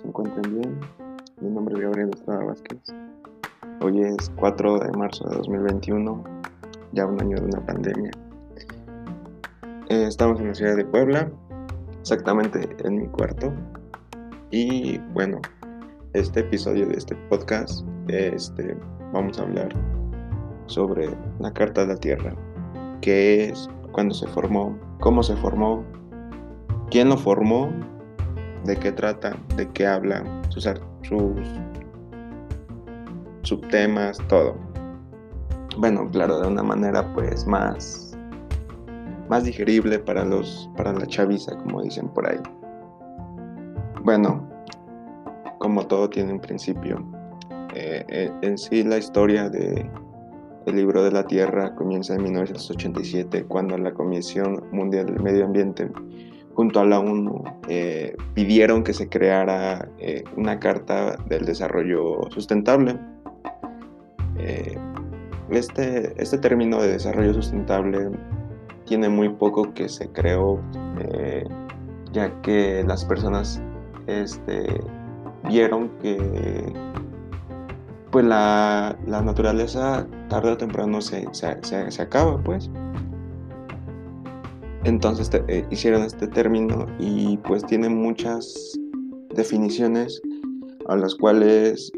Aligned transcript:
se 0.00 0.08
encuentren 0.08 0.54
bien. 0.54 0.80
Mi 1.40 1.50
nombre 1.50 1.74
es 1.74 1.80
Gabriel 1.82 2.10
Estrada 2.14 2.44
Vázquez. 2.44 2.80
Hoy 3.82 4.02
es 4.02 4.30
4 4.36 4.78
de 4.78 4.92
marzo 4.96 5.28
de 5.28 5.36
2021, 5.36 6.24
ya 6.92 7.06
un 7.06 7.20
año 7.20 7.36
de 7.36 7.44
una 7.44 7.66
pandemia. 7.66 8.10
Eh, 9.88 10.04
estamos 10.06 10.40
en 10.40 10.48
la 10.48 10.54
ciudad 10.54 10.76
de 10.76 10.84
Puebla, 10.84 11.30
exactamente 12.00 12.68
en 12.84 13.00
mi 13.00 13.06
cuarto. 13.08 13.52
Y 14.50 14.98
bueno, 15.12 15.40
este 16.12 16.40
episodio 16.40 16.86
de 16.86 16.94
este 16.94 17.14
podcast, 17.28 17.84
este, 18.08 18.76
vamos 19.12 19.38
a 19.38 19.42
hablar 19.42 19.68
sobre 20.66 21.10
la 21.40 21.52
Carta 21.52 21.82
de 21.82 21.88
la 21.88 21.96
Tierra, 21.96 22.34
qué 23.00 23.48
es, 23.48 23.68
cuándo 23.92 24.14
se 24.14 24.26
formó, 24.28 24.78
cómo 25.00 25.22
se 25.22 25.36
formó, 25.36 25.84
quién 26.90 27.08
lo 27.08 27.16
formó 27.16 27.70
de 28.64 28.76
qué 28.76 28.92
trata, 28.92 29.36
de 29.56 29.68
qué 29.70 29.86
habla, 29.86 30.24
sus, 30.50 30.64
sus 31.02 31.60
subtemas, 33.42 34.18
todo. 34.28 34.56
Bueno, 35.78 36.08
claro, 36.10 36.40
de 36.40 36.48
una 36.48 36.62
manera 36.62 37.12
pues 37.14 37.46
más, 37.46 38.16
más 39.28 39.44
digerible 39.44 39.98
para 39.98 40.24
los, 40.24 40.68
para 40.76 40.92
la 40.92 41.06
chaviza, 41.06 41.56
como 41.58 41.82
dicen 41.82 42.08
por 42.08 42.28
ahí. 42.28 42.40
Bueno, 44.02 44.48
como 45.58 45.86
todo 45.86 46.08
tiene 46.08 46.32
un 46.32 46.40
principio. 46.40 47.04
Eh, 47.74 48.04
eh, 48.08 48.32
en 48.42 48.58
sí 48.58 48.82
la 48.82 48.98
historia 48.98 49.48
de 49.48 49.88
el 50.66 50.76
libro 50.76 51.02
de 51.02 51.10
la 51.10 51.24
Tierra 51.24 51.74
comienza 51.74 52.14
en 52.14 52.22
1987 52.24 53.44
cuando 53.44 53.78
la 53.78 53.92
Comisión 53.92 54.64
Mundial 54.72 55.06
del 55.06 55.20
Medio 55.20 55.44
Ambiente 55.46 55.90
junto 56.60 56.78
a 56.80 56.84
la 56.84 57.00
ONU 57.00 57.42
eh, 57.68 58.14
pidieron 58.34 58.84
que 58.84 58.92
se 58.92 59.08
creara 59.08 59.88
eh, 59.96 60.22
una 60.36 60.60
carta 60.60 61.16
del 61.26 61.46
desarrollo 61.46 62.20
sustentable. 62.28 62.98
Eh, 64.36 64.76
este, 65.48 66.12
este 66.22 66.36
término 66.36 66.82
de 66.82 66.88
desarrollo 66.88 67.32
sustentable 67.32 68.10
tiene 68.84 69.08
muy 69.08 69.30
poco 69.30 69.72
que 69.72 69.88
se 69.88 70.10
creó, 70.10 70.60
ya 72.12 72.30
que 72.42 72.84
las 72.86 73.06
personas 73.06 73.62
este, 74.06 74.66
vieron 75.48 75.88
que 76.02 76.74
pues 78.10 78.26
la, 78.26 78.98
naturaleza 79.06 80.06
tarde 80.28 80.52
o 80.52 80.56
temprano 80.58 81.00
se, 81.00 81.26
se, 81.32 81.90
se 81.90 82.02
acaba, 82.02 82.36
pues. 82.36 82.70
Entonces 84.84 85.30
eh, 85.48 85.64
hicieron 85.70 86.02
este 86.02 86.26
término 86.26 86.86
y 86.98 87.36
pues 87.38 87.64
tiene 87.66 87.88
muchas 87.88 88.78
definiciones 89.34 90.20
a 90.86 90.96
las 90.96 91.14
cuales 91.14 91.92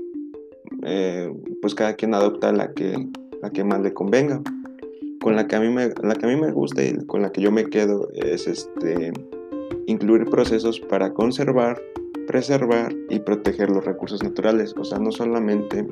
eh, 0.85 1.33
pues 1.61 1.75
cada 1.75 1.95
quien 1.95 2.15
adopta 2.15 2.53
la 2.53 2.73
que, 2.73 3.09
la 3.41 3.51
que 3.51 3.65
más 3.65 3.81
le 3.81 3.95
convenga. 3.95 4.41
Con 5.21 5.37
la 5.37 5.47
que, 5.47 5.55
a 5.55 5.61
mí 5.61 5.69
me, 5.69 5.89
la 6.03 6.15
que 6.17 6.27
a 6.27 6.29
mí 6.29 6.35
me 6.35 6.51
gusta 6.51 6.83
y 6.83 6.97
con 7.07 7.23
la 7.23 7.31
que 7.31 7.41
yo 7.41 7.53
me 7.53 7.67
quedo 7.67 8.09
es 8.13 8.49
este, 8.49 9.13
incluir 9.87 10.25
procesos 10.25 10.81
para 10.81 11.15
conservar, 11.15 11.81
preservar 12.27 12.93
y 13.09 13.21
proteger 13.21 13.71
los 13.71 13.85
recursos 13.85 14.21
naturales. 14.21 14.75
O 14.77 14.83
sea, 14.83 14.99
no 14.99 15.13
solamente 15.13 15.87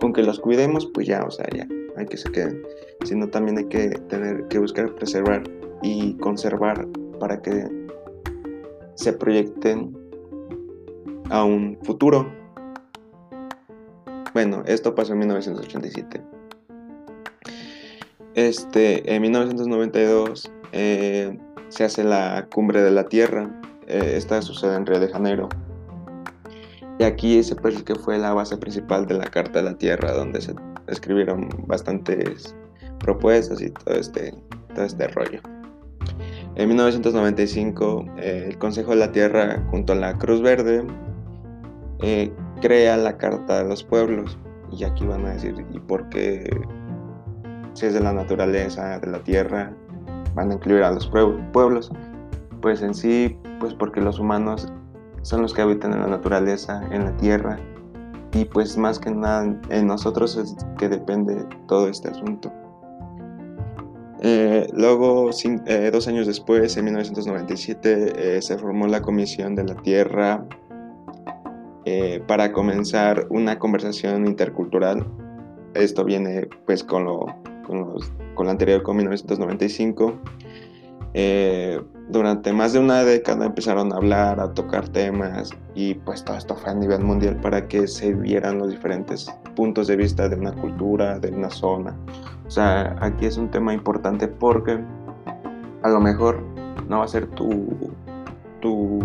con 0.00 0.12
que 0.12 0.24
los 0.24 0.40
cuidemos, 0.40 0.90
pues 0.92 1.06
ya, 1.06 1.22
o 1.22 1.30
sea, 1.30 1.46
ya, 1.54 1.68
hay 1.96 2.06
que 2.06 2.16
se 2.16 2.30
queden, 2.30 2.62
sino 3.04 3.28
también 3.28 3.58
hay 3.58 3.66
que 3.66 3.88
tener 4.08 4.46
que 4.48 4.58
buscar 4.58 4.94
preservar 4.94 5.42
y 5.82 6.14
conservar 6.18 6.86
para 7.18 7.40
que 7.40 7.68
se 8.94 9.12
proyecten 9.12 9.96
a 11.30 11.44
un 11.44 11.78
futuro. 11.82 12.32
Bueno, 14.34 14.62
esto 14.66 14.94
pasó 14.94 15.12
en 15.12 15.20
1987. 15.20 16.22
Este, 18.34 19.14
en 19.14 19.22
1992 19.22 20.50
eh, 20.72 21.38
se 21.68 21.84
hace 21.84 22.02
la 22.04 22.48
cumbre 22.52 22.82
de 22.82 22.90
la 22.90 23.04
Tierra. 23.04 23.60
Eh, 23.86 24.14
esta 24.16 24.40
sucede 24.40 24.76
en 24.76 24.86
Río 24.86 25.00
de 25.00 25.08
Janeiro. 25.08 25.48
Y 26.98 27.04
aquí 27.04 27.42
se 27.42 27.56
parece 27.56 27.84
que 27.84 27.94
fue 27.94 28.18
la 28.18 28.32
base 28.32 28.56
principal 28.56 29.06
de 29.06 29.14
la 29.14 29.24
Carta 29.24 29.58
de 29.58 29.64
la 29.64 29.76
Tierra, 29.76 30.12
donde 30.12 30.40
se 30.40 30.54
escribieron 30.86 31.48
bastantes 31.66 32.54
propuestas 32.98 33.60
y 33.60 33.70
todo 33.70 33.94
este, 33.94 34.34
todo 34.74 34.84
este 34.84 35.08
rollo. 35.08 35.40
En 36.54 36.68
1995, 36.68 38.06
eh, 38.18 38.44
el 38.48 38.58
Consejo 38.58 38.90
de 38.90 38.96
la 38.96 39.12
Tierra, 39.12 39.64
junto 39.70 39.94
a 39.94 39.96
la 39.96 40.18
Cruz 40.18 40.42
Verde, 40.42 40.84
eh, 42.02 42.30
crea 42.60 42.96
la 42.96 43.16
Carta 43.16 43.62
de 43.62 43.68
los 43.68 43.82
Pueblos. 43.82 44.38
Y 44.70 44.84
aquí 44.84 45.04
van 45.06 45.24
a 45.26 45.30
decir, 45.30 45.54
¿y 45.72 45.78
por 45.78 46.08
qué? 46.10 46.48
Si 47.74 47.86
es 47.86 47.94
de 47.94 48.00
la 48.00 48.12
naturaleza, 48.12 48.98
de 48.98 49.06
la 49.06 49.18
tierra, 49.20 49.72
van 50.34 50.50
a 50.50 50.54
incluir 50.54 50.82
a 50.82 50.90
los 50.90 51.10
pueblos. 51.52 51.90
Pues 52.60 52.82
en 52.82 52.94
sí, 52.94 53.38
pues 53.60 53.74
porque 53.74 54.00
los 54.00 54.18
humanos 54.18 54.72
son 55.22 55.42
los 55.42 55.54
que 55.54 55.62
habitan 55.62 55.92
en 55.92 56.00
la 56.00 56.06
naturaleza, 56.06 56.82
en 56.90 57.04
la 57.04 57.16
tierra, 57.16 57.58
y 58.34 58.44
pues 58.46 58.76
más 58.76 58.98
que 58.98 59.10
nada 59.10 59.58
en 59.70 59.86
nosotros 59.86 60.36
es 60.36 60.56
que 60.78 60.88
depende 60.88 61.44
todo 61.66 61.88
este 61.88 62.08
asunto. 62.08 62.52
Eh, 64.24 64.68
luego, 64.72 65.30
eh, 65.66 65.90
dos 65.92 66.06
años 66.06 66.28
después, 66.28 66.76
en 66.76 66.84
1997, 66.84 68.36
eh, 68.36 68.42
se 68.42 68.56
formó 68.56 68.86
la 68.86 69.02
Comisión 69.02 69.54
de 69.54 69.64
la 69.64 69.74
Tierra 69.74 70.46
para 72.28 72.52
comenzar 72.52 73.26
una 73.28 73.58
conversación 73.58 74.26
intercultural. 74.28 75.04
Esto 75.74 76.04
viene 76.04 76.48
pues 76.64 76.84
con 76.84 77.04
lo, 77.04 77.26
con, 77.66 77.96
con 78.34 78.46
lo 78.46 78.50
anterior, 78.52 78.84
con 78.84 78.96
1995 78.98 80.20
durante 82.08 82.52
más 82.52 82.72
de 82.72 82.78
una 82.78 83.04
década 83.04 83.46
empezaron 83.46 83.92
a 83.92 83.96
hablar, 83.96 84.40
a 84.40 84.52
tocar 84.52 84.88
temas 84.88 85.50
y 85.74 85.94
pues 85.94 86.24
todo 86.24 86.36
esto 86.36 86.56
fue 86.56 86.70
a 86.70 86.74
nivel 86.74 87.00
mundial 87.02 87.36
para 87.40 87.68
que 87.68 87.86
se 87.86 88.12
vieran 88.14 88.58
los 88.58 88.70
diferentes 88.70 89.30
puntos 89.54 89.86
de 89.86 89.96
vista 89.96 90.28
de 90.28 90.36
una 90.36 90.52
cultura, 90.52 91.18
de 91.18 91.30
una 91.30 91.50
zona. 91.50 91.96
O 92.46 92.50
sea, 92.50 92.96
aquí 93.00 93.26
es 93.26 93.36
un 93.36 93.50
tema 93.50 93.72
importante 93.72 94.28
porque 94.28 94.78
a 95.82 95.88
lo 95.88 96.00
mejor 96.00 96.42
no 96.88 96.98
va 96.98 97.04
a 97.04 97.08
ser 97.08 97.26
tu, 97.28 97.92
tu 98.60 99.00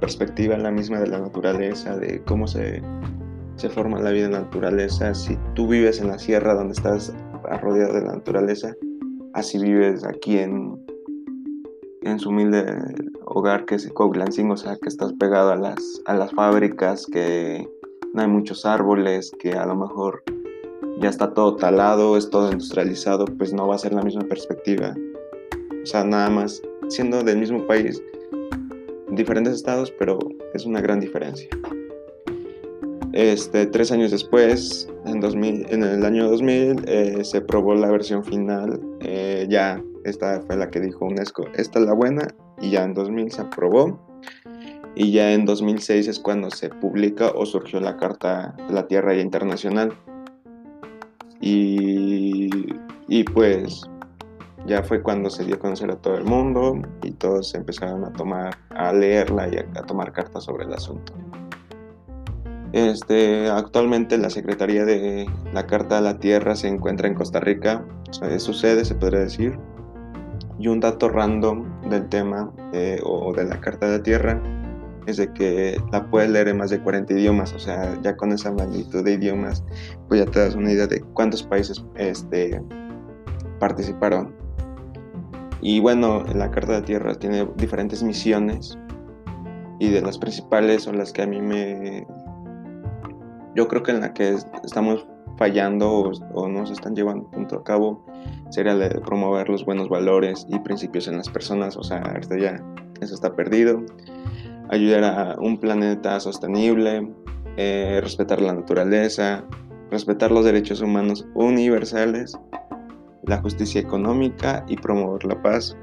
perspectiva 0.00 0.56
la 0.56 0.70
misma 0.70 1.00
de 1.00 1.08
la 1.08 1.18
naturaleza, 1.18 1.96
de 1.96 2.22
cómo 2.22 2.46
se, 2.46 2.82
se 3.56 3.68
forma 3.68 4.00
la 4.00 4.10
vida 4.10 4.26
en 4.26 4.32
la 4.32 4.40
naturaleza. 4.42 5.14
Si 5.14 5.36
tú 5.54 5.66
vives 5.68 6.00
en 6.00 6.08
la 6.08 6.18
sierra 6.18 6.54
donde 6.54 6.74
estás 6.74 7.12
rodeado 7.60 7.94
de 7.94 8.02
la 8.02 8.12
naturaleza, 8.14 8.74
así 9.34 9.58
vives 9.58 10.04
aquí 10.04 10.38
en 10.38 10.78
en 12.02 12.18
su 12.18 12.30
humilde 12.30 12.64
hogar 13.24 13.64
que 13.64 13.76
es 13.76 13.88
Coglancing, 13.92 14.50
o 14.50 14.56
sea, 14.56 14.76
que 14.76 14.88
estás 14.88 15.12
pegado 15.14 15.52
a 15.52 15.56
las, 15.56 16.02
a 16.06 16.14
las 16.14 16.32
fábricas, 16.32 17.06
que 17.06 17.68
no 18.14 18.22
hay 18.22 18.28
muchos 18.28 18.64
árboles, 18.64 19.32
que 19.38 19.52
a 19.52 19.66
lo 19.66 19.76
mejor 19.76 20.22
ya 21.00 21.08
está 21.08 21.32
todo 21.32 21.56
talado, 21.56 22.16
es 22.16 22.30
todo 22.30 22.50
industrializado, 22.50 23.24
pues 23.24 23.52
no 23.52 23.68
va 23.68 23.76
a 23.76 23.78
ser 23.78 23.92
la 23.92 24.02
misma 24.02 24.22
perspectiva. 24.22 24.94
O 25.82 25.86
sea, 25.86 26.04
nada 26.04 26.30
más 26.30 26.62
siendo 26.88 27.22
del 27.22 27.38
mismo 27.38 27.66
país, 27.66 28.02
diferentes 29.10 29.54
estados, 29.54 29.92
pero 29.98 30.18
es 30.54 30.64
una 30.64 30.80
gran 30.80 31.00
diferencia. 31.00 31.48
Este, 33.12 33.66
tres 33.66 33.90
años 33.90 34.10
después, 34.10 34.88
en, 35.06 35.20
2000, 35.20 35.66
en 35.70 35.82
el 35.82 36.04
año 36.04 36.28
2000, 36.30 36.84
eh, 36.86 37.24
se 37.24 37.40
probó 37.40 37.74
la 37.74 37.90
versión 37.90 38.22
final 38.24 38.80
eh, 39.00 39.46
ya 39.48 39.82
esta 40.08 40.40
fue 40.42 40.56
la 40.56 40.70
que 40.70 40.80
dijo 40.80 41.04
UNESCO, 41.04 41.46
esta 41.54 41.78
es 41.78 41.86
la 41.86 41.92
buena, 41.92 42.28
y 42.60 42.70
ya 42.70 42.84
en 42.84 42.94
2000 42.94 43.32
se 43.32 43.42
aprobó. 43.42 44.00
Y 44.94 45.12
ya 45.12 45.32
en 45.32 45.44
2006 45.44 46.08
es 46.08 46.18
cuando 46.18 46.50
se 46.50 46.70
publica 46.70 47.30
o 47.30 47.46
surgió 47.46 47.78
la 47.78 47.96
Carta 47.96 48.56
de 48.66 48.74
la 48.74 48.88
Tierra 48.88 49.14
Internacional. 49.14 49.92
Y, 51.40 52.50
y 53.06 53.24
pues 53.24 53.88
ya 54.68 54.82
fue 54.82 55.02
cuando 55.02 55.30
se 55.30 55.44
dio 55.44 55.56
a 55.56 55.58
conocer 55.58 55.90
a 55.90 55.96
todo 55.96 56.16
el 56.16 56.24
mundo 56.24 56.80
y 57.02 57.12
todos 57.12 57.54
empezaron 57.54 58.04
a 58.04 58.12
tomar, 58.12 58.56
a 58.70 58.92
leerla 58.92 59.48
y 59.48 59.56
a, 59.56 59.82
tomar 59.82 60.12
cartas 60.12 60.44
sobre 60.44 60.64
el 60.64 60.72
asunto. 60.74 61.12
Este, 62.72 63.48
actualmente 63.48 64.18
la 64.18 64.28
Secretaría 64.28 64.84
de 64.84 65.26
la 65.54 65.66
Carta 65.66 65.96
de 65.96 66.02
la 66.02 66.18
Tierra 66.18 66.54
se 66.54 66.68
encuentra 66.68 67.08
en 67.08 67.14
Costa 67.14 67.40
Rica, 67.40 67.82
es 68.30 68.42
su 68.42 68.52
sede 68.52 68.84
se 68.84 68.94
podría 68.94 69.20
decir, 69.20 69.58
y 70.58 70.68
un 70.68 70.80
dato 70.80 71.08
random 71.08 71.64
del 71.88 72.08
tema 72.08 72.52
eh, 72.72 73.00
o 73.04 73.32
de 73.32 73.44
la 73.44 73.60
Carta 73.60 73.88
de 73.88 74.00
Tierra 74.00 74.40
es 75.06 75.16
de 75.16 75.32
que 75.32 75.80
la 75.90 76.04
puedes 76.10 76.30
leer 76.30 76.48
en 76.48 76.58
más 76.58 76.68
de 76.68 76.80
40 76.80 77.14
idiomas, 77.14 77.54
o 77.54 77.58
sea, 77.58 77.98
ya 78.02 78.14
con 78.16 78.30
esa 78.30 78.52
magnitud 78.52 79.02
de 79.02 79.14
idiomas, 79.14 79.64
pues 80.06 80.22
ya 80.22 80.30
te 80.30 80.38
das 80.38 80.54
una 80.54 80.70
idea 80.70 80.86
de 80.86 81.00
cuántos 81.14 81.42
países 81.42 81.82
este, 81.94 82.60
participaron. 83.58 84.34
Y 85.62 85.80
bueno, 85.80 86.24
la 86.34 86.50
Carta 86.50 86.74
de 86.74 86.82
Tierra 86.82 87.14
tiene 87.14 87.48
diferentes 87.56 88.02
misiones 88.02 88.78
y 89.80 89.88
de 89.88 90.02
las 90.02 90.18
principales 90.18 90.82
son 90.82 90.98
las 90.98 91.12
que 91.12 91.22
a 91.22 91.26
mí 91.26 91.40
me... 91.40 92.06
Yo 93.54 93.66
creo 93.66 93.82
que 93.82 93.92
en 93.92 94.00
la 94.00 94.12
que 94.12 94.36
estamos 94.62 95.06
fallando 95.38 96.10
o, 96.34 96.48
no 96.48 96.66
se 96.66 96.72
están 96.72 96.94
llevando 96.94 97.30
punto 97.30 97.56
a 97.56 97.64
cabo 97.64 98.04
sería 98.50 98.76
promover 99.04 99.48
los 99.48 99.64
buenos 99.64 99.88
valores 99.88 100.46
y 100.50 100.58
principios 100.58 101.06
en 101.06 101.16
las 101.16 101.28
personas, 101.28 101.76
o 101.76 101.82
sea, 101.82 101.98
ahorita 101.98 102.38
ya 102.38 102.62
eso 103.00 103.14
está 103.14 103.34
perdido. 103.34 103.84
Ayudar 104.70 105.04
a 105.04 105.36
un 105.38 105.58
planeta 105.58 106.18
sostenible, 106.20 107.08
eh, 107.56 108.00
respetar 108.02 108.40
la 108.40 108.52
naturaleza, 108.52 109.44
respetar 109.90 110.30
los 110.30 110.44
derechos 110.44 110.80
humanos 110.80 111.26
universales, 111.34 112.36
la 113.22 113.38
justicia 113.38 113.80
económica 113.80 114.64
y 114.68 114.76
promover 114.76 115.24
la 115.24 115.40
paz. 115.40 115.76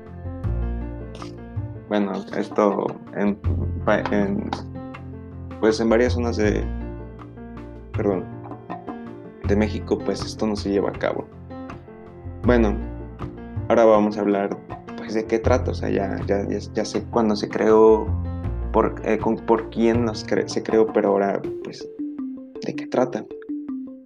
Bueno, 1.88 2.14
esto 2.38 2.88
en, 3.16 3.40
pues 5.60 5.80
en 5.80 5.90
varias 5.90 6.14
zonas 6.14 6.38
de, 6.38 6.64
perdón, 7.94 8.35
de 9.48 9.56
México, 9.56 9.98
pues 9.98 10.22
esto 10.22 10.48
no 10.48 10.56
se 10.56 10.70
lleva 10.70 10.90
a 10.90 10.94
cabo. 10.94 11.28
Bueno, 12.44 12.76
ahora 13.70 13.86
vamos 13.86 14.18
a 14.18 14.22
hablar 14.22 14.58
pues 14.98 15.14
de 15.14 15.26
qué 15.26 15.40
trata, 15.40 15.72
o 15.72 15.74
sea, 15.74 15.90
ya, 15.90 16.20
ya, 16.28 16.48
ya, 16.48 16.86
sé 16.86 17.04
cuándo 17.06 17.36
se 17.36 17.50
creó, 17.50 18.08
por, 18.72 19.02
eh, 19.04 19.20
por 19.46 19.70
quién 19.70 20.06
se 20.14 20.64
creó, 20.64 20.88
pero 20.88 21.10
ahora 21.10 21.42
pues 21.64 21.88
de 22.66 22.76
qué 22.76 22.88
trata. 22.88 23.26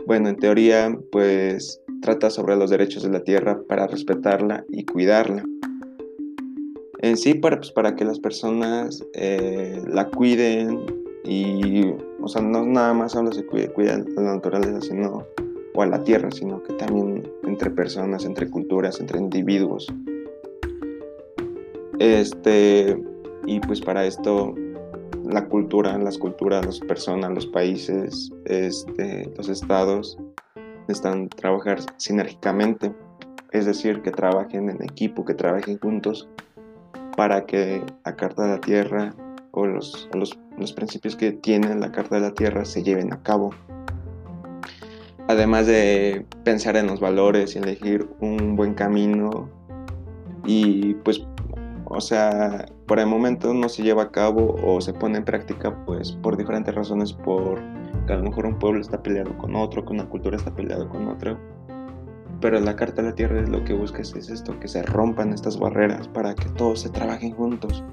Bueno, 0.06 0.30
en 0.30 0.36
teoría 0.38 0.98
pues 1.12 1.82
trata 2.02 2.30
sobre 2.30 2.56
los 2.56 2.70
derechos 2.70 3.04
de 3.04 3.10
la 3.10 3.24
tierra 3.24 3.62
para 3.68 3.88
respetarla 3.88 4.66
y 4.70 4.86
cuidarla. 4.86 5.44
En 7.02 7.16
sí, 7.16 7.34
para, 7.34 7.58
pues, 7.58 7.72
para 7.72 7.96
que 7.96 8.04
las 8.04 8.20
personas 8.20 9.04
eh, 9.14 9.82
la 9.88 10.10
cuiden 10.10 10.86
y, 11.24 11.94
o 12.22 12.28
sea, 12.28 12.42
no 12.42 12.66
nada 12.66 12.94
más 12.94 13.16
habla 13.16 13.32
se 13.32 13.46
cuide, 13.46 13.72
cuidan 13.72 14.06
la 14.16 14.36
naturaleza, 14.36 14.82
sino, 14.82 15.26
o 15.74 15.82
a 15.82 15.86
la 15.86 16.04
tierra, 16.04 16.32
sino 16.32 16.62
que 16.64 16.74
también 16.74 17.32
entre 17.44 17.70
personas, 17.72 18.26
entre 18.26 18.50
culturas, 18.50 19.00
entre 19.00 19.20
individuos. 19.20 19.88
Este, 22.00 22.98
y 23.46 23.60
pues 23.60 23.82
para 23.82 24.06
esto 24.06 24.56
la 25.26 25.46
cultura, 25.48 25.98
las 25.98 26.18
culturas, 26.18 26.66
las 26.66 26.80
personas, 26.80 27.32
los 27.32 27.48
países, 27.48 28.32
este, 28.46 29.32
los 29.38 29.50
estados 29.50 30.18
necesitan 30.88 31.30
trabajar 31.30 31.80
sinérgicamente, 31.98 32.92
es 33.52 33.66
decir, 33.66 34.02
que 34.02 34.12
trabajen 34.12 34.70
en 34.70 34.84
equipo, 34.84 35.24
que 35.24 35.36
trabajen 35.36 35.78
juntos 35.80 36.28
para 37.16 37.46
que 37.46 37.84
la 38.06 38.16
Carta 38.16 38.44
de 38.44 38.50
la 38.50 38.62
Tierra 38.62 39.14
o 39.52 39.66
los, 39.66 40.10
los, 40.14 40.74
principios 40.74 41.16
que 41.16 41.32
tiene 41.32 41.76
la 41.76 41.92
Carta 41.92 42.16
de 42.16 42.22
la 42.22 42.34
Tierra 42.34 42.66
se 42.66 42.84
lleven 42.84 43.14
a 43.14 43.22
cabo. 43.22 43.54
Además 45.28 45.68
de 45.68 46.26
pensar 46.44 46.76
en 46.76 46.88
los 46.88 47.00
valores 47.00 47.56
y 47.56 47.60
elegir 47.60 48.10
un 48.20 48.56
buen 48.56 48.74
camino 48.74 49.50
y 50.46 50.96
pues, 50.96 51.22
o 51.86 52.02
sea, 52.02 52.66
por 52.88 53.00
el 53.00 53.08
momento 53.08 53.54
no 53.54 53.70
se 53.70 53.84
lleva 53.84 54.04
a 54.04 54.12
cabo 54.12 54.56
o 54.64 54.82
se 54.82 54.94
pone 54.94 55.20
en 55.20 55.26
práctica 55.26 55.86
pues 55.86 56.14
por 56.14 56.38
diferentes 56.38 56.74
razones, 56.74 57.14
por 57.14 57.60
que 58.08 58.14
a 58.14 58.18
lo 58.18 58.24
mejor 58.24 58.46
un 58.48 58.58
pueblo 58.58 58.82
está 58.82 59.04
peleado 59.04 59.38
con 59.38 59.56
otro, 59.56 59.86
que 59.86 59.94
una 59.94 60.10
cultura 60.10 60.38
está 60.38 60.54
peleado 60.56 60.90
con 60.90 61.08
otra 61.08 61.38
pero 62.42 62.60
la 62.60 62.76
Carta 62.76 63.02
de 63.02 63.10
la 63.10 63.16
Tierra 63.16 63.42
es 63.42 63.50
lo 63.50 63.64
que 63.64 63.74
busca 63.74 64.02
es 64.02 64.14
esto, 64.16 64.60
que 64.60 64.68
se 64.68 64.82
rompan 64.84 65.34
estas 65.34 65.60
barreras 65.60 66.08
para 66.08 66.36
que 66.36 66.50
todos 66.50 66.82
se 66.82 66.90
trabajen 66.90 67.32
juntos. 67.34 67.84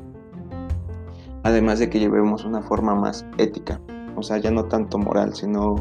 Además 1.46 1.78
de 1.78 1.88
que 1.88 2.00
llevemos 2.00 2.44
una 2.44 2.60
forma 2.60 2.96
más 2.96 3.24
ética, 3.38 3.80
o 4.16 4.22
sea, 4.24 4.38
ya 4.38 4.50
no 4.50 4.64
tanto 4.64 4.98
moral, 4.98 5.32
sino 5.32 5.76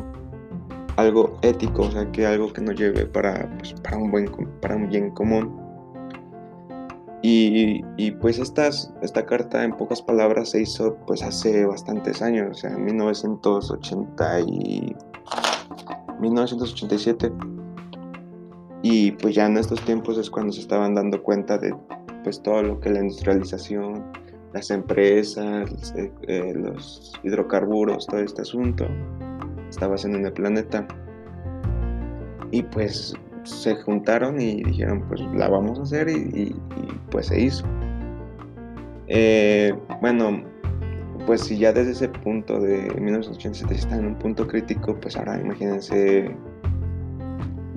algo 0.95 1.39
ético, 1.41 1.81
o 1.81 1.91
sea, 1.91 2.11
que 2.11 2.27
algo 2.27 2.53
que 2.53 2.61
nos 2.61 2.75
lleve 2.75 3.07
para, 3.07 3.49
pues, 3.57 3.73
para, 3.81 3.97
un, 3.97 4.11
buen, 4.11 4.29
para 4.61 4.75
un 4.75 4.87
bien 4.89 5.09
común. 5.09 5.59
Y, 7.23 7.83
y, 7.97 8.11
pues 8.11 8.37
estas, 8.37 8.93
esta 9.01 9.25
carta 9.25 9.63
en 9.63 9.75
pocas 9.75 10.03
palabras 10.03 10.51
se 10.51 10.61
hizo 10.61 10.97
pues 11.07 11.23
hace 11.23 11.65
bastantes 11.65 12.21
años, 12.21 12.49
o 12.51 12.53
sea, 12.53 12.69
en 12.69 12.85
1980 12.85 14.41
y 14.41 14.95
1987 16.19 17.31
y 18.83 19.13
pues 19.13 19.33
ya 19.33 19.47
en 19.47 19.57
estos 19.57 19.81
tiempos 19.81 20.19
es 20.19 20.29
cuando 20.29 20.53
se 20.53 20.61
estaban 20.61 20.93
dando 20.93 21.23
cuenta 21.23 21.57
de 21.57 21.75
pues 22.23 22.39
todo 22.43 22.61
lo 22.61 22.79
que 22.79 22.91
la 22.91 22.99
industrialización, 22.99 24.03
las 24.55 24.71
empresas, 24.71 25.93
eh, 25.97 26.09
eh, 26.29 26.53
los 26.55 27.11
hidrocarburos, 27.23 28.07
todo 28.07 28.21
este 28.21 28.41
asunto 28.41 28.87
estaba 29.69 29.97
en 30.01 30.25
el 30.25 30.31
planeta. 30.31 30.87
Y 32.51 32.63
pues 32.63 33.13
se 33.43 33.75
juntaron 33.75 34.39
y 34.39 34.63
dijeron 34.63 35.03
pues 35.09 35.19
la 35.35 35.49
vamos 35.49 35.77
a 35.79 35.81
hacer 35.81 36.07
y, 36.07 36.55
pues 37.11 37.27
se 37.27 37.41
hizo. 37.41 37.65
Eh, 39.07 39.73
bueno, 39.99 40.41
pues 41.25 41.41
si 41.41 41.57
ya 41.57 41.73
desde 41.73 41.91
ese 41.91 42.07
punto 42.07 42.57
de 42.57 42.89
1987 42.97 43.75
está 43.75 43.97
en 43.97 44.05
un 44.05 44.15
punto 44.15 44.47
crítico, 44.47 44.97
pues 45.01 45.17
ahora 45.17 45.37
imagínense 45.37 46.33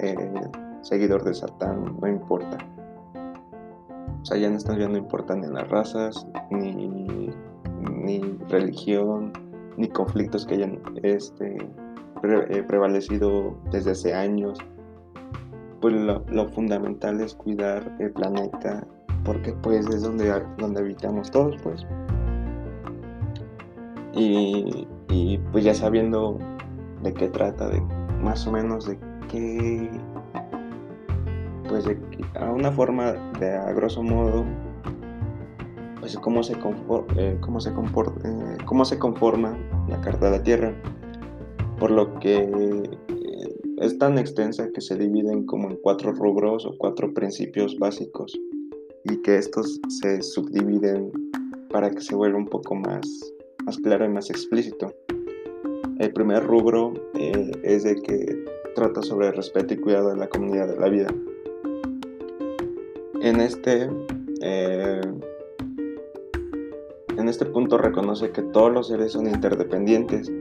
eh, 0.00 0.32
seguidor 0.82 1.24
de 1.24 1.34
Satán, 1.34 1.96
no 2.00 2.08
importa. 2.08 2.58
O 4.22 4.24
sea, 4.24 4.36
ya 4.36 4.48
en 4.48 4.54
esta 4.54 4.74
vida 4.74 4.88
no 4.88 4.98
importan 4.98 5.40
ni 5.40 5.48
las 5.48 5.68
razas, 5.68 6.26
ni, 6.50 7.32
ni 8.02 8.20
religión, 8.48 9.32
ni 9.76 9.88
conflictos 9.88 10.44
que 10.44 10.54
hayan 10.54 10.80
este, 11.02 11.56
eh, 12.22 12.62
prevalecido 12.64 13.56
desde 13.70 13.92
hace 13.92 14.14
años. 14.14 14.58
Pues 15.80 15.94
lo, 15.94 16.22
lo, 16.28 16.48
fundamental 16.50 17.20
es 17.20 17.34
cuidar 17.34 17.96
el 17.98 18.12
planeta, 18.12 18.86
porque 19.24 19.54
pues 19.62 19.86
es 19.88 20.02
donde, 20.02 20.30
donde 20.58 20.80
habitamos 20.80 21.30
todos, 21.30 21.56
pues. 21.62 21.86
Y, 24.14 25.38
pues 25.52 25.64
ya 25.64 25.74
sabiendo 25.74 26.38
de 27.02 27.12
qué 27.14 27.28
trata, 27.28 27.68
de 27.68 27.80
más 28.22 28.46
o 28.46 28.52
menos 28.52 28.86
de 28.86 28.98
qué, 29.28 29.90
pues 31.68 31.84
de 31.84 31.98
a 32.38 32.50
una 32.50 32.72
forma 32.72 33.12
de 33.38 33.54
a 33.54 33.72
grosso 33.72 34.02
modo, 34.02 34.44
pues 36.00 36.16
cómo 36.18 36.42
se, 36.42 36.54
eh, 36.54 37.38
cómo, 37.40 37.60
se 37.60 37.70
eh, 37.70 38.58
cómo 38.66 38.84
se 38.84 38.98
conforma 38.98 39.56
la 39.88 40.00
Carta 40.00 40.26
de 40.26 40.38
la 40.38 40.42
Tierra, 40.42 40.74
por 41.78 41.90
lo 41.90 42.18
que 42.18 42.38
eh, 43.08 43.60
es 43.78 43.98
tan 43.98 44.18
extensa 44.18 44.70
que 44.72 44.80
se 44.80 44.96
dividen 44.96 45.46
como 45.46 45.70
en 45.70 45.78
cuatro 45.82 46.12
rubros 46.12 46.66
o 46.66 46.74
cuatro 46.78 47.12
principios 47.14 47.78
básicos 47.78 48.38
y 49.04 49.16
que 49.22 49.36
estos 49.36 49.80
se 49.88 50.22
subdividen 50.22 51.10
para 51.70 51.90
que 51.90 52.00
se 52.00 52.14
vuelva 52.14 52.38
un 52.38 52.46
poco 52.46 52.74
más, 52.74 53.32
más 53.70 53.78
claro 53.78 54.04
y 54.04 54.08
más 54.08 54.28
explícito. 54.30 54.92
El 56.00 56.12
primer 56.12 56.42
rubro 56.42 56.92
es 57.62 57.84
de 57.84 57.94
que 58.02 58.44
trata 58.74 59.00
sobre 59.00 59.28
el 59.28 59.34
respeto 59.34 59.74
y 59.74 59.76
cuidado 59.76 60.10
de 60.10 60.16
la 60.16 60.28
comunidad 60.28 60.66
de 60.66 60.76
la 60.76 60.88
vida. 60.88 61.06
En 63.22 63.40
este 63.40 63.88
en 67.16 67.28
este 67.28 67.46
punto 67.46 67.78
reconoce 67.78 68.32
que 68.32 68.42
todos 68.42 68.72
los 68.72 68.88
seres 68.88 69.12
son 69.12 69.28
interdependientes 69.28 70.32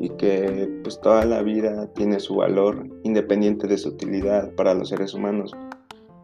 y 0.00 0.08
que 0.16 0.68
pues 0.82 1.00
toda 1.00 1.24
la 1.26 1.42
vida 1.42 1.86
tiene 1.94 2.18
su 2.18 2.34
valor 2.34 2.88
independiente 3.04 3.68
de 3.68 3.78
su 3.78 3.90
utilidad 3.90 4.52
para 4.56 4.74
los 4.74 4.88
seres 4.88 5.14
humanos. 5.14 5.54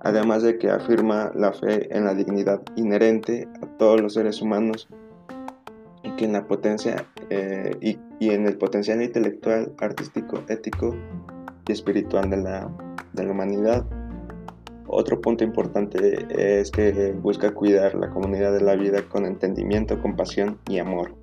Además 0.01 0.43
de 0.43 0.59
que 0.59 0.69
afirma 0.69 1.31
la 1.37 1.53
fe 1.53 1.97
en 1.97 2.07
la 2.07 2.15
dignidad 2.15 2.61
inherente 2.75 3.47
a 3.63 3.67
todos 3.79 4.01
los 4.01 4.15
seres 4.15 4.43
humanos 4.43 4.89
que 6.17 6.25
en 6.25 6.33
la 6.33 6.47
potencia 6.47 7.07
eh, 7.31 7.77
y, 7.81 7.99
y, 8.21 8.31
en 8.31 8.47
el 8.47 8.57
potencial 8.57 9.03
intelectual, 9.03 9.73
artístico, 9.79 10.43
ético 10.49 10.95
y 11.67 11.73
espiritual 11.73 12.31
de 12.31 12.37
la, 12.39 12.71
de 13.13 13.25
la 13.25 13.33
humanidad. 13.33 13.87
Otro 14.87 15.21
punto 15.21 15.43
importante 15.43 16.27
es 16.29 16.71
que 16.71 17.13
busca 17.13 17.53
cuidar 17.53 17.95
la 17.95 18.11
comunidad 18.11 18.53
de 18.53 18.61
la 18.61 18.77
vida 18.77 19.03
con 19.09 19.25
entendimiento, 19.25 20.01
compasión 20.01 20.59
y 20.69 20.79
amor. 20.79 21.17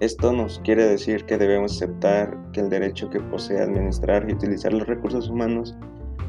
Esto 0.00 0.32
nos 0.32 0.60
quiere 0.60 0.86
decir 0.86 1.26
que 1.26 1.36
debemos 1.36 1.76
aceptar 1.76 2.34
que 2.52 2.60
el 2.60 2.70
derecho 2.70 3.10
que 3.10 3.20
posee 3.20 3.60
administrar 3.60 4.30
y 4.30 4.32
utilizar 4.32 4.72
los 4.72 4.86
recursos 4.86 5.28
humanos 5.28 5.76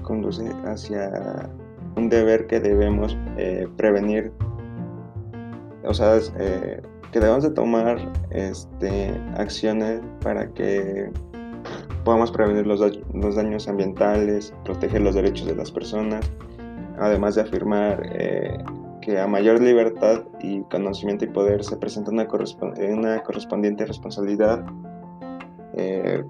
conduce 0.03 0.43
hacia 0.65 1.49
un 1.95 2.09
deber 2.09 2.47
que 2.47 2.59
debemos 2.59 3.17
eh, 3.37 3.69
prevenir, 3.77 4.33
o 5.83 5.93
sea, 5.93 6.19
eh, 6.37 6.81
que 7.11 7.19
debemos 7.19 7.43
de 7.43 7.51
tomar 7.51 7.97
este, 8.31 9.11
acciones 9.35 10.01
para 10.21 10.47
que 10.53 11.11
podamos 12.03 12.31
prevenir 12.31 12.65
los, 12.65 12.79
daños 13.35 13.67
ambientales, 13.67 14.53
proteger 14.63 15.01
los 15.01 15.15
derechos 15.15 15.47
de 15.47 15.55
las 15.55 15.71
personas, 15.71 16.29
además 16.99 17.35
de 17.35 17.41
afirmar 17.41 18.01
eh, 18.13 18.57
que 19.01 19.19
a 19.19 19.27
mayor 19.27 19.61
libertad 19.61 20.23
y 20.39 20.61
conocimiento 20.63 21.25
y 21.25 21.27
poder 21.27 21.63
se 21.63 21.77
presenta 21.77 22.11
una, 22.11 22.27
correspondiente 22.27 23.85
responsabilidad 23.85 24.63
eh, 25.73 26.23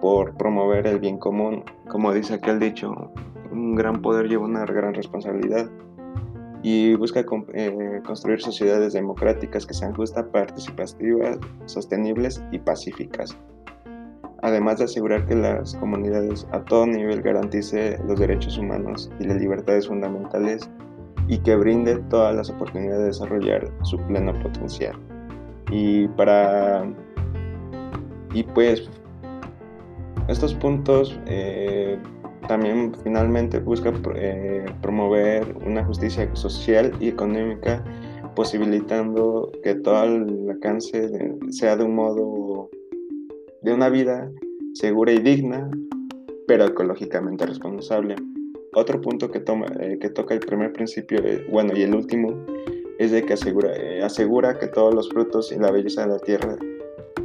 por 0.00 0.34
promover 0.36 0.86
el 0.86 1.00
bien 1.00 1.18
común. 1.18 1.64
Como 1.88 2.12
dice 2.12 2.34
aquel 2.34 2.60
dicho, 2.60 3.10
un 3.50 3.74
gran 3.74 4.00
poder 4.02 4.28
lleva 4.28 4.44
una 4.44 4.64
gran 4.64 4.94
responsabilidad 4.94 5.68
y 6.68 6.94
busca 6.96 7.24
eh, 7.54 8.02
construir 8.04 8.42
sociedades 8.42 8.92
democráticas 8.92 9.64
que 9.64 9.72
sean 9.72 9.94
justas, 9.94 10.26
participativas, 10.26 11.38
sostenibles 11.64 12.42
y 12.52 12.58
pacíficas 12.58 13.34
además 14.42 14.78
de 14.78 14.84
asegurar 14.84 15.26
que 15.26 15.34
las 15.34 15.74
comunidades 15.76 16.46
a 16.52 16.60
todo 16.60 16.86
nivel 16.86 17.22
garantice 17.22 17.98
los 18.06 18.20
derechos 18.20 18.58
humanos 18.58 19.10
y 19.18 19.24
las 19.24 19.38
libertades 19.40 19.88
fundamentales 19.88 20.68
y 21.26 21.38
que 21.38 21.56
brinde 21.56 21.96
todas 22.08 22.36
las 22.36 22.50
oportunidades 22.50 23.00
de 23.00 23.06
desarrollar 23.06 23.72
su 23.82 23.98
pleno 24.06 24.32
potencial. 24.42 24.96
Y 25.70 26.06
para... 26.08 26.86
Y 28.32 28.42
pues 28.42 28.88
estos 30.28 30.54
puntos 30.54 31.18
eh, 31.26 31.98
también 32.48 32.92
finalmente 33.04 33.60
busca 33.60 33.92
eh, 34.16 34.66
promover 34.82 35.56
una 35.64 35.84
justicia 35.84 36.28
social 36.34 36.92
y 36.98 37.08
económica 37.08 37.84
posibilitando 38.34 39.52
que 39.62 39.74
todo 39.74 40.04
el 40.04 40.50
alcance 40.50 41.10
sea 41.50 41.76
de 41.76 41.84
un 41.84 41.94
modo 41.94 42.70
de 43.62 43.72
una 43.72 43.88
vida 43.88 44.30
segura 44.74 45.12
y 45.12 45.18
digna, 45.18 45.68
pero 46.46 46.66
ecológicamente 46.66 47.46
responsable. 47.46 48.14
Otro 48.74 49.00
punto 49.00 49.30
que, 49.30 49.40
toma, 49.40 49.66
eh, 49.80 49.98
que 50.00 50.08
toca 50.10 50.34
el 50.34 50.40
primer 50.40 50.72
principio, 50.72 51.18
eh, 51.24 51.44
bueno, 51.50 51.76
y 51.76 51.82
el 51.82 51.94
último, 51.94 52.32
es 52.98 53.10
de 53.10 53.24
que 53.24 53.32
asegura, 53.32 53.74
eh, 53.74 54.02
asegura 54.02 54.58
que 54.58 54.68
todos 54.68 54.94
los 54.94 55.08
frutos 55.08 55.50
y 55.50 55.58
la 55.58 55.70
belleza 55.70 56.02
de 56.02 56.08
la 56.08 56.18
tierra 56.18 56.56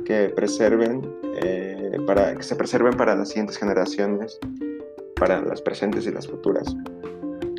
que 0.05 0.29
preserven, 0.29 1.01
para, 2.07 2.35
que 2.35 2.43
se 2.43 2.55
preserven 2.55 2.93
para 2.97 3.15
las 3.15 3.29
siguientes 3.29 3.57
generaciones, 3.57 4.39
para 5.23 5.39
las 5.39 5.61
presentes 5.61 6.05
y 6.05 6.11
las 6.11 6.27
futuras. 6.27 6.75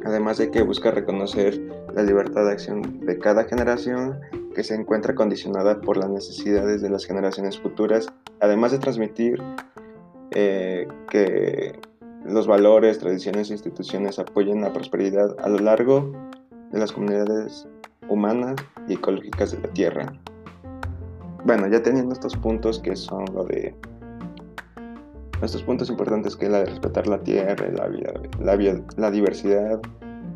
Además 0.05 0.37
de 0.37 0.51
que 0.51 0.61
busca 0.61 0.91
reconocer 0.91 1.59
la 1.95 2.03
libertad 2.03 2.45
de 2.45 2.53
acción 2.53 3.01
de 3.01 3.19
cada 3.19 3.45
generación 3.45 4.21
que 4.55 4.63
se 4.63 4.75
encuentra 4.75 5.15
condicionada 5.15 5.81
por 5.81 5.97
las 5.97 6.11
necesidades 6.11 6.83
de 6.83 6.91
las 6.91 7.07
generaciones 7.07 7.59
futuras, 7.59 8.13
además 8.41 8.73
de 8.73 8.81
transmitir 8.81 9.43
eh, 10.33 10.87
que 11.09 11.81
los 12.27 12.47
valores, 12.47 12.99
tradiciones 12.99 13.49
e 13.49 13.55
instituciones 13.55 14.19
apoyen 14.19 14.61
la 14.61 14.71
prosperidad 14.71 15.35
a 15.41 15.49
lo 15.49 15.57
largo 15.57 16.13
de 16.71 16.79
las 16.79 16.93
comunidades 16.93 17.67
humanas 18.11 18.57
y 18.89 18.93
ecológicas 18.93 19.53
de 19.53 19.61
la 19.67 19.69
Tierra. 19.69 20.13
Bueno, 21.47 21.67
ya 21.69 21.83
teniendo 21.83 22.13
estos 22.13 22.37
puntos 22.37 22.79
que 22.81 22.95
son 22.95 23.25
lo 23.33 23.45
de 23.45 23.75
estos 25.45 25.63
puntos 25.63 25.91
importantes 25.91 26.37
que 26.37 26.47
es 26.47 26.51
la 26.51 26.59
de 26.59 26.67
respetar 26.67 27.07
la 27.07 27.19
tierra, 27.19 27.69
la, 27.71 27.89
la, 28.41 28.81
la 28.97 29.11
diversidad, 29.11 29.81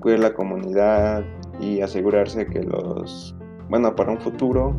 cuidar 0.00 0.20
la 0.20 0.34
comunidad 0.34 1.24
y 1.60 1.80
asegurarse 1.80 2.46
que 2.46 2.62
los 2.62 3.34
bueno, 3.68 3.94
para 3.94 4.12
un 4.12 4.18
futuro 4.18 4.74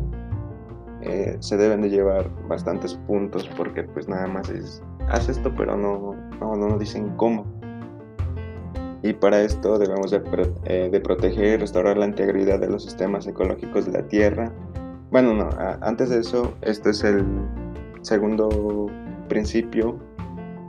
eh, 1.02 1.36
se 1.40 1.56
deben 1.56 1.80
de 1.82 1.90
llevar 1.90 2.28
bastantes 2.48 2.94
puntos 3.06 3.48
porque 3.56 3.84
pues 3.84 4.08
nada 4.08 4.26
más 4.26 4.50
es, 4.50 4.82
haz 5.08 5.28
esto, 5.28 5.52
pero 5.56 5.76
no, 5.76 6.14
no, 6.40 6.56
no 6.56 6.68
nos 6.68 6.80
dicen 6.80 7.10
cómo. 7.16 7.46
Y 9.02 9.14
para 9.14 9.40
esto 9.40 9.78
debemos 9.78 10.10
de, 10.10 10.20
eh, 10.64 10.90
de, 10.90 11.00
proteger 11.00 11.54
y 11.54 11.56
restaurar 11.56 11.96
la 11.96 12.06
integridad 12.06 12.58
de 12.58 12.68
los 12.68 12.84
sistemas 12.84 13.26
ecológicos 13.26 13.86
de 13.86 13.92
la 13.92 14.06
Tierra. 14.08 14.52
Bueno, 15.10 15.32
no, 15.32 15.48
antes 15.80 16.10
de 16.10 16.18
eso, 16.18 16.52
este 16.60 16.90
es 16.90 17.02
el 17.04 17.24
segundo 18.02 18.88
principio, 19.28 19.98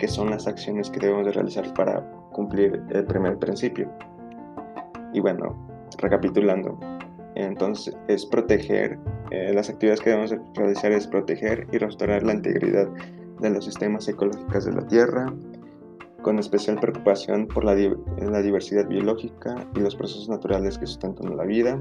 que 0.02 0.08
son 0.08 0.32
las 0.32 0.48
acciones 0.48 0.90
que 0.90 1.00
debemos 1.00 1.28
de 1.28 1.32
realizar 1.32 1.72
para 1.76 2.02
cumplir 2.32 2.82
el 2.90 3.06
primer 3.06 3.38
principio. 3.38 3.88
Y 5.14 5.20
bueno, 5.20 5.56
recapitulando, 6.00 6.80
entonces 7.36 7.96
es 8.08 8.26
proteger, 8.26 8.98
eh, 9.30 9.52
las 9.54 9.70
actividades 9.70 10.02
que 10.02 10.10
debemos 10.10 10.36
realizar 10.56 10.92
es 10.92 11.06
proteger 11.06 11.68
y 11.72 11.78
restaurar 11.78 12.24
la 12.24 12.34
integridad 12.34 12.88
de 13.42 13.50
los 13.52 13.64
sistemas 13.64 14.08
ecológicos 14.08 14.66
de 14.66 14.72
la 14.72 14.88
Tierra, 14.88 15.32
con 16.24 16.40
especial 16.40 16.80
preocupación 16.80 17.46
por 17.46 17.64
la, 17.64 17.76
la, 17.76 18.42
diversidad 18.42 18.88
biológica 18.88 19.68
y 19.76 19.82
los 19.82 19.96
procesos 19.96 20.28
naturales 20.30 20.80
que 20.80 20.88
sustentan 20.88 21.38
la 21.38 21.44
vida. 21.44 21.80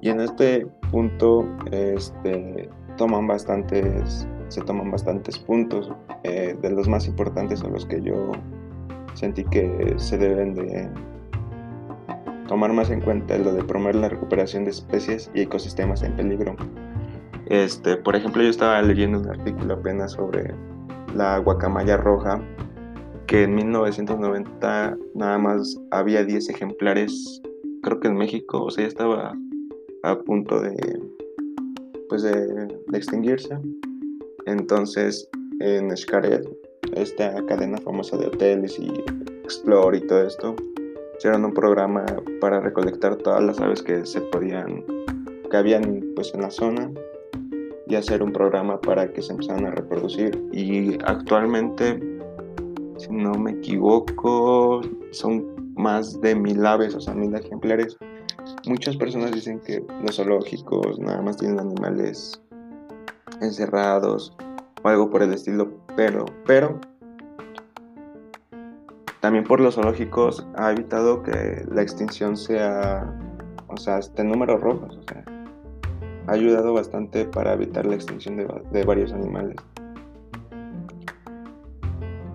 Y 0.00 0.10
en 0.10 0.20
este 0.20 0.68
punto 0.92 1.48
este, 1.72 2.70
toman 2.96 3.26
bastantes, 3.26 4.28
se 4.48 4.60
toman 4.62 4.90
bastantes 4.90 5.38
puntos, 5.38 5.90
eh, 6.22 6.56
de 6.60 6.70
los 6.70 6.88
más 6.88 7.06
importantes 7.06 7.62
a 7.62 7.68
los 7.68 7.86
que 7.86 8.00
yo 8.02 8.32
sentí 9.14 9.44
que 9.44 9.94
se 9.96 10.18
deben 10.18 10.54
de 10.54 10.88
tomar 12.48 12.72
más 12.72 12.90
en 12.90 13.00
cuenta 13.00 13.38
lo 13.38 13.52
de 13.52 13.64
promover 13.64 13.96
la 13.96 14.08
recuperación 14.08 14.64
de 14.64 14.70
especies 14.70 15.30
y 15.34 15.42
ecosistemas 15.42 16.02
en 16.02 16.14
peligro. 16.16 16.56
Este, 17.46 17.96
por 17.96 18.16
ejemplo, 18.16 18.42
yo 18.42 18.48
estaba 18.48 18.80
leyendo 18.82 19.18
un 19.18 19.28
artículo 19.28 19.74
apenas 19.74 20.12
sobre 20.12 20.54
la 21.14 21.38
guacamaya 21.38 21.96
roja, 21.96 22.40
que 23.26 23.44
en 23.44 23.54
1990 23.54 24.96
nada 25.14 25.38
más 25.38 25.80
había 25.90 26.24
10 26.24 26.50
ejemplares, 26.50 27.42
creo 27.82 28.00
que 28.00 28.08
en 28.08 28.16
México, 28.16 28.64
o 28.64 28.70
sea, 28.70 28.84
ya 28.84 28.88
estaba 28.88 29.34
a 30.02 30.18
punto 30.20 30.60
de, 30.60 30.74
pues 32.08 32.22
de, 32.22 32.78
extinguirse. 32.92 33.58
Entonces, 34.46 35.28
en 35.60 35.94
Xcaret, 35.96 36.46
esta 36.94 37.34
cadena 37.46 37.78
famosa 37.78 38.16
de 38.16 38.26
hoteles 38.26 38.78
y 38.78 38.88
Explore 39.44 39.98
y 39.98 40.06
todo 40.06 40.26
esto, 40.26 40.56
hicieron 41.18 41.44
un 41.44 41.54
programa 41.54 42.04
para 42.40 42.60
recolectar 42.60 43.16
todas 43.16 43.42
las 43.42 43.60
aves 43.60 43.82
que 43.82 44.04
se 44.04 44.20
podían, 44.20 44.84
que 45.50 45.56
habían 45.56 46.02
pues 46.14 46.34
en 46.34 46.42
la 46.42 46.50
zona 46.50 46.90
y 47.86 47.94
hacer 47.94 48.22
un 48.22 48.32
programa 48.32 48.80
para 48.80 49.12
que 49.12 49.22
se 49.22 49.32
empezaran 49.32 49.66
a 49.66 49.70
reproducir. 49.70 50.42
Y 50.52 50.94
actualmente, 51.04 52.00
si 52.98 53.10
no 53.10 53.32
me 53.32 53.52
equivoco, 53.52 54.80
son 55.10 55.72
más 55.74 56.20
de 56.20 56.34
mil 56.34 56.64
aves, 56.64 56.94
o 56.94 57.00
sea, 57.00 57.14
mil 57.14 57.34
ejemplares 57.34 57.96
muchas 58.66 58.96
personas 58.96 59.32
dicen 59.32 59.60
que 59.60 59.84
los 60.02 60.16
zoológicos 60.16 60.98
nada 60.98 61.22
más 61.22 61.36
tienen 61.36 61.60
animales 61.60 62.40
encerrados 63.40 64.36
o 64.82 64.88
algo 64.88 65.10
por 65.10 65.22
el 65.22 65.32
estilo, 65.32 65.72
pero, 65.96 66.26
pero 66.46 66.80
también 69.24 69.44
por 69.44 69.58
los 69.58 69.76
zoológicos 69.76 70.46
ha 70.56 70.70
evitado 70.70 71.22
que 71.22 71.64
la 71.72 71.80
extinción 71.80 72.36
sea, 72.36 73.10
o 73.68 73.76
sea, 73.78 73.98
esté 73.98 74.20
en 74.20 74.28
números 74.28 74.60
rojos, 74.60 74.98
o 74.98 75.02
sea, 75.02 75.24
ha 76.26 76.32
ayudado 76.32 76.74
bastante 76.74 77.24
para 77.24 77.54
evitar 77.54 77.86
la 77.86 77.94
extinción 77.94 78.36
de, 78.36 78.84
varios 78.84 79.14
animales. 79.14 79.56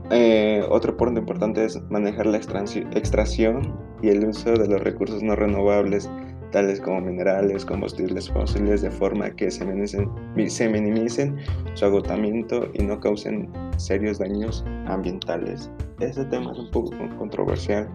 Eh, 0.09 0.65
otro 0.67 0.97
punto 0.97 1.19
importante 1.19 1.63
es 1.63 1.79
manejar 1.91 2.25
la 2.25 2.37
extracción 2.37 3.71
y 4.01 4.09
el 4.09 4.25
uso 4.25 4.53
de 4.53 4.67
los 4.67 4.81
recursos 4.81 5.21
no 5.21 5.35
renovables 5.35 6.09
tales 6.51 6.81
como 6.81 7.01
minerales, 7.01 7.65
combustibles 7.65 8.29
fósiles, 8.29 8.81
de 8.81 8.91
forma 8.91 9.29
que 9.31 9.51
se 9.51 9.65
minimicen, 9.65 11.37
su 11.73 11.85
agotamiento 11.85 12.67
y 12.73 12.83
no 12.83 12.99
causen 12.99 13.49
serios 13.77 14.19
daños 14.19 14.65
ambientales. 14.87 15.69
Este 15.99 16.25
tema 16.25 16.51
es 16.51 16.59
un 16.59 16.71
poco 16.71 16.91
controversial, 17.17 17.87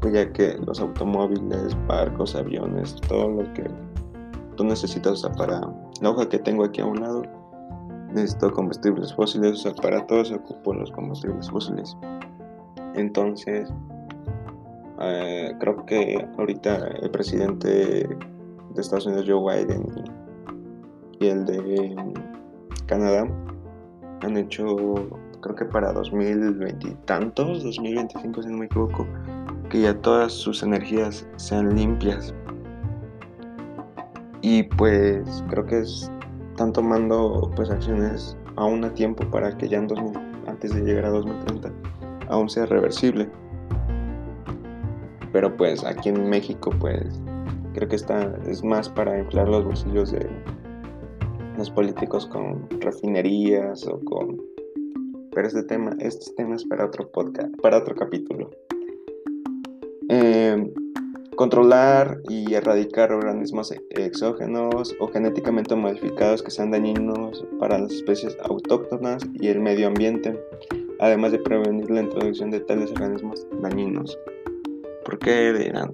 pues 0.00 0.14
ya 0.14 0.32
que 0.32 0.56
los 0.66 0.80
automóviles, 0.80 1.76
barcos, 1.86 2.34
aviones, 2.34 2.96
todo 3.08 3.28
lo 3.28 3.52
que 3.54 3.64
tú 4.56 4.64
necesitas 4.64 5.22
para 5.38 5.60
la 6.00 6.10
hoja 6.10 6.28
que 6.28 6.38
tengo 6.38 6.64
aquí 6.64 6.80
a 6.80 6.86
un 6.86 7.00
lado, 7.00 7.22
necesito 8.12 8.50
combustibles 8.50 9.14
fósiles, 9.14 9.52
o 9.52 9.56
sea, 9.56 9.74
para 9.74 10.06
todo 10.06 10.24
se 10.24 10.34
ocupo 10.34 10.74
los 10.74 10.90
combustibles 10.90 11.48
fósiles. 11.50 11.96
Entonces, 12.94 13.72
eh, 15.02 15.54
creo 15.60 15.84
que 15.86 16.26
ahorita 16.38 16.88
el 17.02 17.10
presidente 17.10 17.68
de 17.68 18.80
Estados 18.80 19.06
Unidos, 19.06 19.26
Joe 19.28 19.64
Biden, 19.64 19.86
y 21.20 21.26
el 21.26 21.44
de 21.44 22.14
Canadá 22.86 23.28
han 24.22 24.36
hecho, 24.36 24.64
creo 25.40 25.54
que 25.54 25.64
para 25.66 25.92
2020 25.92 26.88
y 26.88 26.94
tantos, 27.06 27.62
2025 27.64 28.42
si 28.42 28.48
no 28.48 28.58
me 28.58 28.66
equivoco, 28.66 29.06
que 29.70 29.82
ya 29.82 29.94
todas 30.00 30.32
sus 30.32 30.62
energías 30.62 31.26
sean 31.36 31.74
limpias. 31.74 32.34
Y 34.40 34.64
pues 34.64 35.44
creo 35.48 35.64
que 35.64 35.80
están 35.80 36.72
tomando 36.72 37.50
pues 37.54 37.70
acciones 37.70 38.36
aún 38.56 38.84
a 38.84 38.92
tiempo 38.92 39.24
para 39.30 39.56
que 39.56 39.68
ya 39.68 39.78
en 39.78 39.86
2000, 39.88 40.18
antes 40.46 40.74
de 40.74 40.82
llegar 40.82 41.06
a 41.06 41.10
2030 41.10 41.72
aún 42.28 42.48
sea 42.48 42.66
reversible. 42.66 43.28
Pero 45.32 45.56
pues 45.56 45.84
aquí 45.84 46.10
en 46.10 46.28
México 46.28 46.70
pues 46.78 47.20
creo 47.74 47.88
que 47.88 47.96
está 47.96 48.36
es 48.46 48.62
más 48.62 48.88
para 48.88 49.18
inflar 49.18 49.48
los 49.48 49.64
bolsillos 49.64 50.12
de 50.12 50.28
los 51.56 51.70
políticos 51.70 52.26
con 52.26 52.68
refinerías 52.80 53.86
o 53.86 53.98
con 54.00 54.40
pero 55.34 55.46
este 55.46 55.62
tema 55.62 55.96
este 56.00 56.32
tema 56.34 56.56
es 56.56 56.64
para 56.66 56.86
otro 56.86 57.10
podcast 57.10 57.48
para 57.62 57.78
otro 57.78 57.94
capítulo. 57.94 58.50
Em, 60.08 60.70
controlar 61.36 62.20
y 62.28 62.52
erradicar 62.52 63.12
organismos 63.12 63.72
exógenos 63.90 64.94
o 65.00 65.08
genéticamente 65.08 65.74
modificados 65.74 66.42
que 66.42 66.50
sean 66.50 66.70
dañinos 66.70 67.44
para 67.58 67.78
las 67.78 67.92
especies 67.92 68.36
autóctonas 68.42 69.26
y 69.32 69.48
el 69.48 69.60
medio 69.60 69.88
ambiente 69.88 70.38
además 71.00 71.32
de 71.32 71.38
prevenir 71.38 71.90
la 71.90 72.02
introducción 72.02 72.50
de 72.50 72.60
tales 72.60 72.90
organismos 72.92 73.46
dañinos 73.62 74.18
¿Por 75.04 75.18
qué 75.18 75.52
dirán? 75.52 75.92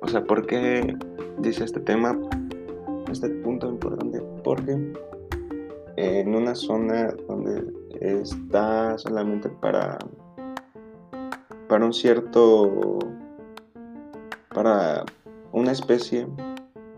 O 0.00 0.08
sea, 0.08 0.24
¿por 0.24 0.46
qué 0.46 0.96
dice 1.38 1.64
este 1.64 1.80
tema? 1.80 2.18
Este 3.10 3.28
punto 3.28 3.68
importante, 3.68 4.20
porque 4.44 4.76
en 5.96 6.34
una 6.34 6.54
zona 6.54 7.12
donde 7.26 7.64
está 8.00 8.96
solamente 8.98 9.48
para 9.48 9.98
para 11.68 11.84
un 11.84 11.92
cierto 11.92 12.98
para 14.54 15.04
una 15.52 15.72
especie 15.72 16.26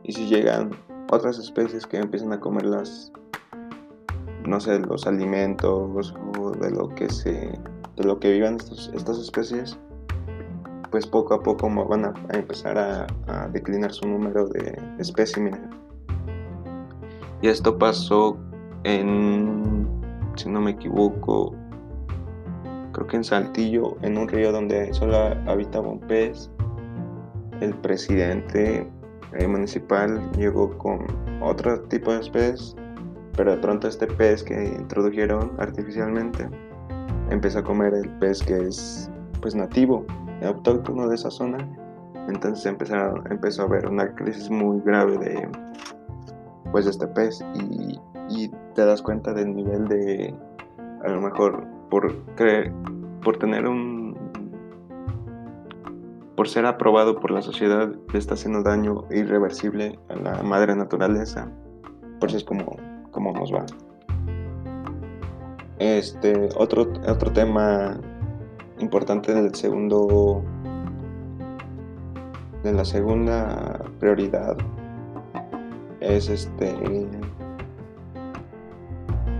y 0.02 0.12
si 0.12 0.26
llegan 0.26 0.70
otras 1.10 1.38
especies 1.38 1.86
que 1.86 1.96
empiezan 1.96 2.32
a 2.32 2.40
comer 2.40 2.66
las 2.66 3.10
no 4.46 4.60
sé 4.60 4.78
los 4.80 5.06
alimentos 5.06 6.14
o 6.38 6.50
de 6.52 6.70
lo 6.70 6.88
que 6.88 7.08
se 7.08 7.58
de 7.96 8.04
lo 8.04 8.20
que 8.20 8.32
vivan 8.32 8.56
estas 8.56 9.18
especies 9.18 9.78
pues 10.90 11.06
poco 11.06 11.34
a 11.34 11.42
poco 11.42 11.70
van 11.86 12.04
a, 12.04 12.14
empezar 12.32 12.76
a, 12.78 13.06
declinar 13.52 13.92
su 13.92 14.06
número 14.06 14.46
de 14.48 14.76
especímenes. 14.98 15.60
Y 17.42 17.48
esto 17.48 17.78
pasó 17.78 18.36
en, 18.84 19.88
si 20.34 20.48
no 20.48 20.60
me 20.60 20.72
equivoco, 20.72 21.54
creo 22.92 23.06
que 23.06 23.16
en 23.16 23.24
Saltillo, 23.24 23.96
en 24.02 24.18
un 24.18 24.28
río 24.28 24.52
donde 24.52 24.92
solo 24.92 25.16
habitaba 25.46 25.88
un 25.88 26.00
pez. 26.00 26.50
El 27.60 27.74
presidente 27.76 28.90
eh, 29.32 29.46
municipal 29.46 30.30
llegó 30.32 30.76
con 30.78 31.06
otro 31.42 31.80
tipo 31.82 32.12
de 32.12 32.30
pez, 32.30 32.74
pero 33.36 33.52
de 33.52 33.58
pronto 33.58 33.86
este 33.88 34.06
pez 34.06 34.42
que 34.42 34.64
introdujeron 34.78 35.52
artificialmente 35.58 36.48
empezó 37.30 37.60
a 37.60 37.62
comer 37.62 37.94
el 37.94 38.08
pez 38.18 38.42
que 38.42 38.66
es 38.66 39.10
pues 39.40 39.54
nativo 39.54 40.04
autóctono 40.46 41.08
de 41.08 41.14
esa 41.14 41.30
zona. 41.30 41.58
Entonces 42.28 42.64
empezaron, 42.66 43.24
empezó 43.30 43.62
a 43.62 43.64
haber 43.66 43.86
una 43.88 44.14
crisis 44.14 44.50
muy 44.50 44.80
grave 44.80 45.18
de 45.18 45.48
pues 46.70 46.86
este 46.86 47.06
pez 47.06 47.44
y, 47.54 47.98
te 48.74 48.84
das 48.84 49.02
cuenta 49.02 49.34
del 49.34 49.54
nivel 49.56 49.88
de 49.88 50.32
a 51.04 51.08
lo 51.08 51.20
mejor 51.20 51.66
por 51.90 52.24
creer, 52.36 52.72
por 53.24 53.36
tener 53.38 53.66
un 53.66 54.16
por 56.36 56.48
ser 56.48 56.64
aprobado 56.64 57.18
por 57.18 57.32
la 57.32 57.42
sociedad 57.42 57.92
le 58.12 58.18
está 58.18 58.34
haciendo 58.34 58.62
daño 58.62 59.04
irreversible 59.10 59.98
a 60.08 60.14
la 60.14 60.42
madre 60.42 60.76
naturaleza. 60.76 61.50
Por 62.20 62.28
eso 62.28 62.38
es 62.38 62.44
como, 62.44 62.76
como 63.10 63.32
nos 63.32 63.52
va. 63.52 63.66
Este, 65.80 66.48
otro, 66.56 66.92
otro 67.08 67.32
tema 67.32 68.00
importante 68.80 69.34
del 69.34 69.54
segundo 69.54 70.42
de 72.62 72.72
la 72.72 72.84
segunda 72.84 73.82
prioridad 73.98 74.56
es 76.00 76.28
este 76.28 76.74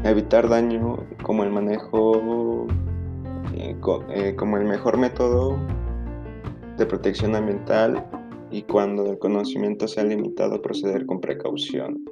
evitar 0.04 0.48
daño 0.48 0.98
como 1.22 1.44
el 1.44 1.50
manejo 1.50 2.66
eh, 3.54 3.76
eh, 4.10 4.34
como 4.36 4.56
el 4.56 4.64
mejor 4.64 4.96
método 4.96 5.58
de 6.78 6.86
protección 6.86 7.34
ambiental 7.34 8.06
y 8.50 8.62
cuando 8.62 9.10
el 9.10 9.18
conocimiento 9.18 9.86
sea 9.86 10.04
limitado 10.04 10.60
proceder 10.62 11.06
con 11.06 11.20
precaución. 11.20 12.04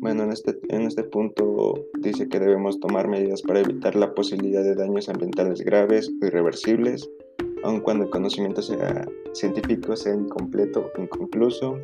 Bueno, 0.00 0.22
en 0.22 0.32
este, 0.32 0.58
en 0.70 0.86
este 0.86 1.04
punto 1.04 1.74
dice 1.98 2.26
que 2.26 2.40
debemos 2.40 2.80
tomar 2.80 3.06
medidas 3.06 3.42
para 3.42 3.60
evitar 3.60 3.94
la 3.94 4.14
posibilidad 4.14 4.62
de 4.62 4.74
daños 4.74 5.10
ambientales 5.10 5.60
graves 5.60 6.10
o 6.22 6.26
irreversibles, 6.26 7.06
aun 7.64 7.80
cuando 7.80 8.04
el 8.04 8.10
conocimiento 8.10 8.62
científico 9.34 9.94
sea 9.94 10.14
incompleto 10.14 10.90
o 10.96 11.02
inconcluso. 11.02 11.78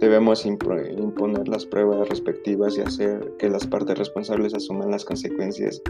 Debemos 0.00 0.44
imponer 0.44 1.46
las 1.46 1.64
pruebas 1.64 2.08
respectivas 2.08 2.76
y 2.76 2.80
hacer 2.80 3.32
que 3.38 3.48
las 3.48 3.68
partes 3.68 3.96
responsables 3.96 4.52
asuman 4.52 4.90
las 4.90 5.04
consecuencias 5.04 5.80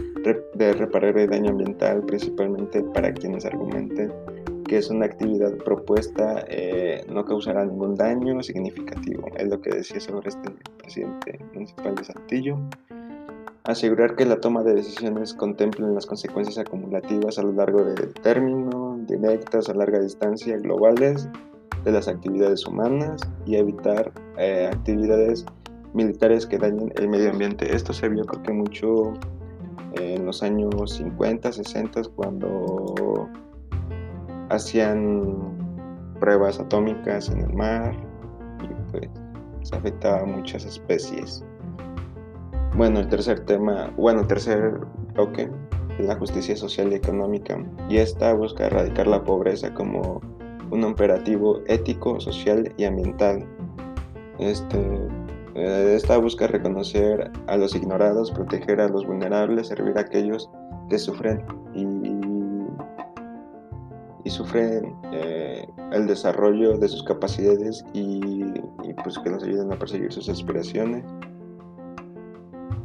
de 0.53 0.73
reparar 0.73 1.17
el 1.17 1.31
daño 1.31 1.49
ambiental, 1.49 2.03
principalmente 2.05 2.83
para 2.93 3.11
quienes 3.11 3.43
argumenten 3.43 4.13
que 4.63 4.77
es 4.77 4.89
una 4.89 5.05
actividad 5.05 5.55
propuesta, 5.57 6.45
eh, 6.47 7.05
no 7.09 7.25
causará 7.25 7.65
ningún 7.65 7.95
daño 7.95 8.41
significativo. 8.41 9.27
Es 9.37 9.47
lo 9.47 9.61
que 9.61 9.69
decía 9.71 9.99
sobre 9.99 10.29
este 10.29 10.51
presidente 10.77 11.39
municipal 11.53 11.95
de 11.95 12.03
Saltillo. 12.03 12.57
Asegurar 13.65 14.15
que 14.15 14.25
la 14.25 14.41
toma 14.41 14.63
de 14.63 14.75
decisiones 14.75 15.33
contemplen 15.33 15.95
las 15.95 16.05
consecuencias 16.05 16.57
acumulativas 16.57 17.37
a 17.37 17.43
lo 17.43 17.53
largo 17.53 17.83
del 17.83 18.13
término, 18.13 18.99
directas 19.07 19.69
a 19.69 19.73
larga 19.73 19.99
distancia, 19.99 20.57
globales 20.57 21.29
de 21.85 21.91
las 21.91 22.07
actividades 22.07 22.65
humanas 22.65 23.21
y 23.45 23.55
evitar 23.55 24.11
eh, 24.37 24.69
actividades 24.71 25.45
militares 25.93 26.45
que 26.45 26.57
dañen 26.57 26.91
el 26.97 27.07
medio 27.07 27.29
ambiente. 27.29 27.73
Esto 27.73 27.93
se 27.93 28.09
vio 28.09 28.25
creo 28.25 28.43
que 28.43 28.53
mucho 28.53 29.13
en 29.93 30.25
los 30.25 30.43
años 30.43 30.95
50, 30.95 31.51
60, 31.51 32.01
cuando 32.15 33.29
hacían 34.55 35.57
pruebas 36.19 36.59
atómicas 36.59 37.29
en 37.29 37.41
el 37.41 37.53
mar 37.53 37.93
y 38.63 38.91
pues 38.91 39.09
se 39.63 39.75
afectaba 39.75 40.21
a 40.21 40.25
muchas 40.25 40.65
especies. 40.65 41.43
Bueno, 42.75 42.99
el 42.99 43.07
tercer 43.07 43.39
tema, 43.41 43.91
bueno, 43.97 44.25
tercer 44.25 44.79
bloque 45.13 45.49
es 45.99 46.05
la 46.05 46.15
justicia 46.15 46.55
social 46.55 46.91
y 46.91 46.95
económica 46.95 47.57
y 47.89 47.97
esta 47.97 48.33
busca 48.33 48.65
erradicar 48.65 49.07
la 49.07 49.23
pobreza 49.23 49.73
como 49.73 50.21
un 50.71 50.81
imperativo 50.81 51.59
ético, 51.67 52.19
social 52.19 52.73
y 52.77 52.85
ambiental. 52.85 53.45
Este, 54.39 54.79
eh, 55.55 55.93
esta 55.95 56.17
busca 56.17 56.47
reconocer 56.47 57.31
a 57.47 57.57
los 57.57 57.75
ignorados, 57.75 58.31
proteger 58.31 58.81
a 58.81 58.87
los 58.87 59.05
vulnerables, 59.05 59.67
servir 59.67 59.97
a 59.97 60.01
aquellos 60.01 60.49
que 60.89 60.97
sufren 60.97 61.45
y, 61.75 61.85
y 64.23 64.29
sufren 64.29 64.95
eh, 65.11 65.67
el 65.91 66.07
desarrollo 66.07 66.77
de 66.77 66.87
sus 66.87 67.03
capacidades 67.03 67.83
y, 67.93 68.43
pues 69.03 69.19
que 69.19 69.29
nos 69.29 69.43
ayuden 69.43 69.71
a 69.71 69.77
perseguir 69.77 70.11
sus 70.11 70.29
aspiraciones. 70.29 71.03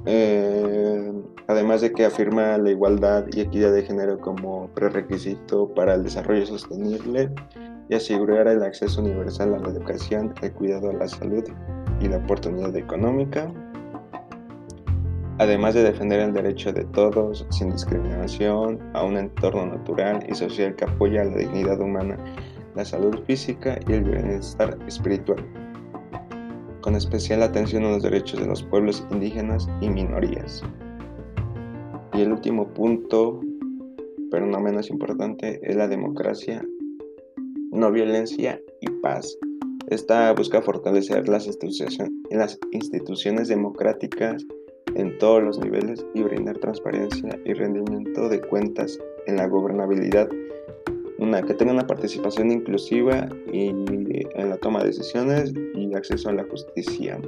Eh, 0.06 1.12
además 1.48 1.80
de 1.80 1.92
que 1.92 2.04
afirma 2.04 2.56
la 2.58 2.70
igualdad 2.70 3.26
y 3.32 3.40
equidad 3.40 3.72
de 3.72 3.82
género 3.82 4.18
como 4.18 4.68
prerequisito 4.68 5.72
para 5.74 5.94
el 5.94 6.04
desarrollo 6.04 6.46
sostenible 6.46 7.30
y 7.88 7.94
asegurar 7.94 8.48
el 8.48 8.62
acceso 8.62 9.00
universal 9.00 9.54
a 9.54 9.58
la 9.58 9.68
educación, 9.68 10.34
el 10.42 10.52
cuidado 10.52 10.90
a 10.90 10.94
la 10.94 11.08
salud 11.08 11.44
y 12.00 12.08
la 12.08 12.18
oportunidad 12.18 12.74
económica, 12.76 13.52
además 15.38 15.74
de 15.74 15.84
defender 15.84 16.20
el 16.20 16.32
derecho 16.32 16.72
de 16.72 16.84
todos, 16.86 17.46
sin 17.50 17.70
discriminación, 17.70 18.78
a 18.94 19.04
un 19.04 19.16
entorno 19.16 19.66
natural 19.66 20.24
y 20.28 20.34
social 20.34 20.74
que 20.74 20.84
apoya 20.84 21.24
la 21.24 21.36
dignidad 21.36 21.80
humana, 21.80 22.16
la 22.74 22.84
salud 22.84 23.18
física 23.24 23.78
y 23.88 23.92
el 23.92 24.04
bienestar 24.04 24.76
espiritual, 24.86 25.44
con 26.80 26.96
especial 26.96 27.42
atención 27.42 27.84
a 27.84 27.90
los 27.90 28.02
derechos 28.02 28.40
de 28.40 28.46
los 28.46 28.62
pueblos 28.62 29.06
indígenas 29.10 29.68
y 29.80 29.88
minorías. 29.88 30.62
Y 32.14 32.22
el 32.22 32.32
último 32.32 32.66
punto, 32.74 33.40
pero 34.30 34.46
no 34.46 34.60
menos 34.60 34.90
importante, 34.90 35.60
es 35.62 35.76
la 35.76 35.86
democracia, 35.86 36.64
no 37.70 37.92
violencia 37.92 38.60
y 38.80 38.90
paz. 39.02 39.38
Esta 39.88 40.32
busca 40.32 40.60
fortalecer 40.60 41.28
las, 41.28 41.46
instituciones 42.72 43.48
democráticas 43.48 44.44
en 44.94 45.16
todos 45.18 45.42
los 45.42 45.58
niveles 45.58 46.04
y 46.14 46.22
brindar 46.22 46.58
transparencia 46.58 47.38
y 47.44 47.52
rendimiento 47.52 48.28
de 48.28 48.40
cuentas 48.40 48.98
en 49.26 49.36
la 49.36 49.46
gobernabilidad, 49.46 50.28
una, 51.18 51.42
que 51.42 51.54
tenga 51.54 51.72
una 51.72 51.86
participación 51.86 52.50
inclusiva 52.50 53.28
y 53.52 53.68
en 53.68 54.50
la 54.50 54.56
toma 54.56 54.80
de 54.80 54.86
decisiones 54.86 55.52
y 55.74 55.94
acceso 55.94 56.28
a 56.28 56.32
la 56.32 56.44
justicia. 56.44 57.18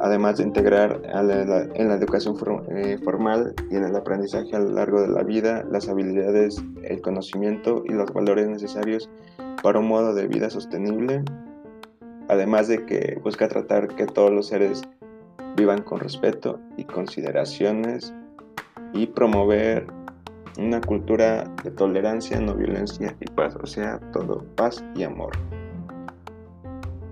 Además 0.00 0.36
de 0.36 0.44
integrar 0.44 1.00
en 1.14 1.88
la 1.88 1.94
educación 1.94 2.36
eh, 2.68 2.98
formal 3.02 3.54
y 3.70 3.76
en 3.76 3.84
el 3.84 3.96
aprendizaje 3.96 4.54
a 4.54 4.58
lo 4.58 4.70
largo 4.70 5.00
de 5.00 5.08
la 5.08 5.22
vida 5.22 5.64
las 5.70 5.88
habilidades, 5.88 6.62
el 6.82 7.00
conocimiento 7.00 7.82
y 7.86 7.92
los 7.92 8.12
valores 8.12 8.46
necesarios 8.48 9.08
para 9.62 9.78
un 9.78 9.88
modo 9.88 10.12
de 10.14 10.26
vida 10.26 10.50
sostenible, 10.50 11.22
además 12.28 12.68
de 12.68 12.84
que 12.84 13.18
busca 13.22 13.48
tratar 13.48 13.88
que 13.94 14.04
todos 14.04 14.30
los 14.30 14.48
seres 14.48 14.82
vivan 15.56 15.82
con 15.82 16.00
respeto 16.00 16.58
y 16.76 16.84
consideraciones 16.84 18.12
y 18.92 19.06
promover 19.06 19.86
una 20.58 20.80
cultura 20.80 21.44
de 21.62 21.70
tolerancia, 21.70 22.40
no 22.40 22.54
violencia 22.54 23.16
y 23.20 23.24
paz, 23.30 23.56
o 23.60 23.66
sea, 23.66 23.98
todo 24.12 24.44
paz 24.56 24.84
y 24.94 25.02
amor. 25.02 25.32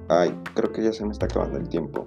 Ay, 0.08 0.36
creo 0.54 0.72
que 0.72 0.82
ya 0.82 0.92
se 0.92 1.04
me 1.04 1.12
está 1.12 1.26
acabando 1.26 1.58
el 1.58 1.68
tiempo. 1.68 2.06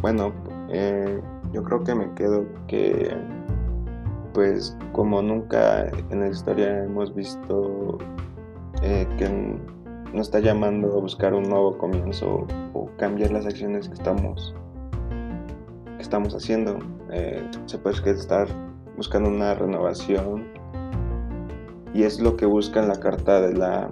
Bueno, 0.00 0.32
eh, 0.70 1.20
yo 1.52 1.62
creo 1.62 1.84
que 1.84 1.94
me 1.94 2.12
quedo 2.14 2.46
que 2.66 3.16
pues 4.32 4.76
como 4.92 5.22
nunca 5.22 5.88
en 6.10 6.20
la 6.20 6.28
historia 6.28 6.84
hemos 6.84 7.14
visto 7.14 7.98
eh, 8.82 9.06
que 9.16 9.56
nos 10.14 10.28
está 10.28 10.38
llamando 10.38 10.96
a 10.96 11.00
buscar 11.00 11.34
un 11.34 11.42
nuevo 11.42 11.76
comienzo 11.76 12.46
o 12.72 12.88
cambiar 12.98 13.32
las 13.32 13.46
acciones 13.46 13.88
que 13.88 13.94
estamos 13.94 14.54
que 15.96 16.02
estamos 16.02 16.34
haciendo. 16.34 16.78
Eh, 17.10 17.42
se 17.66 17.78
puede 17.78 18.12
estar 18.12 18.46
buscando 18.96 19.28
una 19.28 19.54
renovación 19.54 20.46
y 21.92 22.04
es 22.04 22.20
lo 22.20 22.36
que 22.36 22.46
busca 22.46 22.80
en 22.80 22.88
la 22.88 22.96
carta 22.96 23.40
de 23.40 23.54
la 23.54 23.90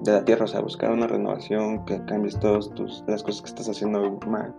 de 0.00 0.12
la 0.12 0.24
tierra 0.24 0.44
o 0.44 0.48
sea 0.48 0.60
buscar 0.60 0.90
una 0.90 1.06
renovación 1.06 1.84
que 1.84 2.04
cambies 2.04 2.38
todas 2.38 2.70
tus 2.74 3.04
las 3.06 3.22
cosas 3.22 3.42
que 3.42 3.48
estás 3.48 3.68
haciendo 3.68 4.18
mal 4.26 4.54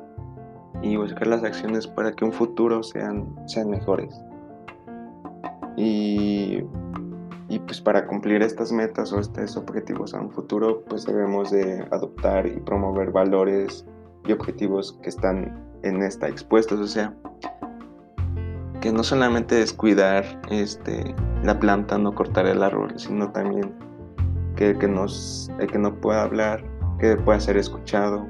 y 0.82 0.96
buscar 0.96 1.28
las 1.28 1.44
acciones 1.44 1.86
para 1.86 2.14
que 2.14 2.24
un 2.24 2.32
futuro 2.32 2.82
sean 2.82 3.28
sean 3.46 3.70
mejores. 3.70 4.22
Y, 5.76 6.62
pues 7.58 7.82
para 7.82 8.06
cumplir 8.06 8.44
estas 8.44 8.72
metas 8.72 9.12
o 9.12 9.20
estos 9.20 9.58
objetivos 9.58 10.14
a 10.14 10.22
un 10.22 10.30
futuro, 10.30 10.84
pues 10.88 11.06
debemos 11.06 11.50
de 11.50 11.84
adoptar 11.90 12.46
y 12.46 12.60
promover 12.60 13.12
valores 13.12 13.88
y 14.26 14.32
objetivos 14.32 15.00
que 15.02 15.10
están 15.10 15.60
en 15.82 16.04
esta 16.04 16.28
expuestos. 16.28 16.80
O 16.80 16.88
sea, 16.88 17.12
que 18.82 18.92
no 18.92 19.04
solamente 19.04 19.64
es 19.64 19.74
cuidar 19.74 20.24
este, 20.52 21.16
la 21.44 21.60
planta, 21.60 21.98
no 21.98 22.14
cortar 22.14 22.46
el 22.46 22.62
árbol, 22.62 22.94
sino 22.98 23.32
también 23.32 23.74
que, 24.56 24.78
que, 24.78 24.88
nos, 24.88 25.50
el 25.60 25.72
que 25.72 25.80
no 25.80 25.96
pueda 25.96 26.22
hablar, 26.22 26.64
que 27.00 27.16
pueda 27.16 27.40
ser 27.40 27.58
escuchado, 27.58 28.28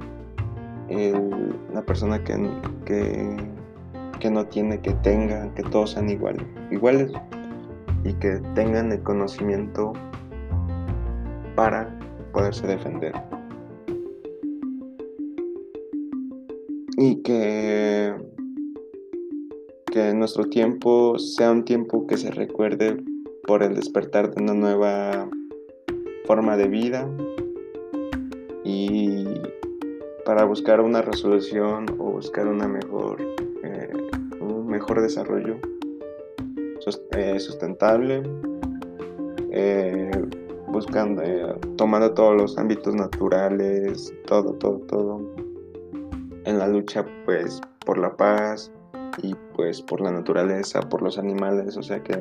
la 1.74 1.82
persona 1.86 2.24
que, 2.24 2.36
que, 2.86 3.38
que, 4.20 4.32
no 4.32 4.46
tiene, 4.46 4.80
que 4.80 4.94
tenga, 4.94 5.54
que 5.56 5.64
todos 5.64 5.92
sean 5.92 6.10
iguales. 6.10 6.44
iguales 6.72 7.12
y 8.04 8.14
que 8.14 8.42
tengan 8.56 8.92
el 8.92 9.04
conocimiento 9.04 9.94
para 11.56 11.98
poderse 12.32 12.68
defender. 12.68 13.14
Y 16.98 17.22
que, 17.22 18.14
que 19.92 20.14
nuestro 20.14 20.46
tiempo 20.46 21.18
sea 21.18 21.52
un 21.52 21.64
tiempo 21.64 22.08
que 22.08 22.18
se 22.18 22.32
recuerde 22.32 23.02
por 23.48 23.64
el 23.64 23.76
despertar 23.76 24.34
de 24.34 24.44
una 24.44 24.54
nueva 24.54 25.30
forma 26.26 26.58
de 26.58 26.68
vida 26.68 27.10
y 28.64 29.26
para 30.26 30.44
buscar 30.44 30.82
una 30.82 31.02
resolución 31.02 31.86
o 31.98 32.12
buscar 32.12 32.48
una 32.48 32.68
mejor, 32.68 33.22
eh, 33.64 33.92
un 34.42 34.68
mejor 34.68 35.02
desarrollo 35.02 35.58
sustentable, 36.80 38.24
eh, 39.52 40.12
buscando, 40.68 41.22
eh, 41.22 41.56
tomando 41.78 42.14
todos 42.14 42.36
los 42.36 42.58
ámbitos 42.58 42.96
naturales, 42.96 44.14
todo, 44.26 44.54
todo, 44.54 44.80
todo, 44.88 45.22
en 46.46 46.58
la 46.58 46.68
lucha 46.68 47.06
pues 47.26 47.62
por 47.86 47.98
la 47.98 48.16
paz 48.16 48.72
y 49.22 49.36
pues 49.56 49.82
por 49.82 50.02
la 50.02 50.12
naturaleza, 50.12 50.82
por 50.82 51.02
los 51.02 51.18
animales, 51.18 51.78
o 51.78 51.84
sea 51.84 52.02
que 52.04 52.18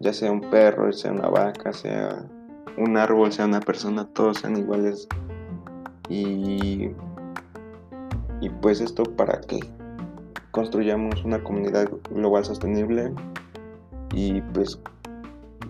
ya 0.00 0.12
sea 0.12 0.30
un 0.30 0.40
perro, 0.50 0.92
sea 0.92 1.12
una 1.12 1.28
vaca, 1.28 1.72
sea 1.72 2.24
un 2.76 2.96
árbol, 2.96 3.32
sea 3.32 3.46
una 3.46 3.60
persona, 3.60 4.08
todos 4.12 4.38
sean 4.38 4.56
iguales. 4.56 5.06
Y, 6.08 6.90
y 8.40 8.48
pues 8.60 8.80
esto 8.80 9.04
para 9.04 9.40
qué 9.40 9.60
construyamos 10.52 11.24
una 11.24 11.42
comunidad 11.42 11.90
global 12.10 12.44
sostenible 12.44 13.12
y 14.14 14.40
pues 14.52 14.78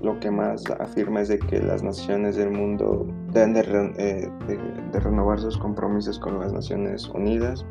lo 0.03 0.18
que 0.18 0.31
más 0.31 0.64
afirma 0.81 1.21
es 1.23 1.29
de 1.29 1.38
que 1.38 1.61
las 1.61 1.83
naciones 1.83 2.37
del 2.37 2.51
mundo 2.51 3.07
deben 3.33 3.95
eh, 3.97 4.29
de, 4.47 5.01
renovar 5.01 5.38
sus 5.38 5.57
compromisos 5.57 6.18
con 6.18 6.40
las 6.40 6.53
Naciones 6.53 7.09
Unidas, 7.09 7.64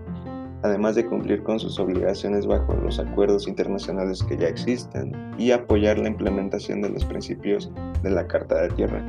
además 0.63 0.95
de 0.95 1.05
cumplir 1.05 1.43
con 1.43 1.59
sus 1.59 1.77
obligaciones 1.77 2.47
bajo 2.47 2.73
los 2.75 2.99
acuerdos 2.99 3.47
internacionales 3.47 4.23
que 4.23 4.37
ya 4.37 4.47
existen 4.47 5.11
y 5.37 5.51
apoyar 5.51 5.99
la 5.99 6.07
implementación 6.07 6.81
de 6.81 6.89
los 6.89 7.03
principios 7.03 7.69
de 8.01 8.09
la 8.11 8.25
Carta 8.25 8.61
de 8.61 8.69
Tierra 8.69 9.03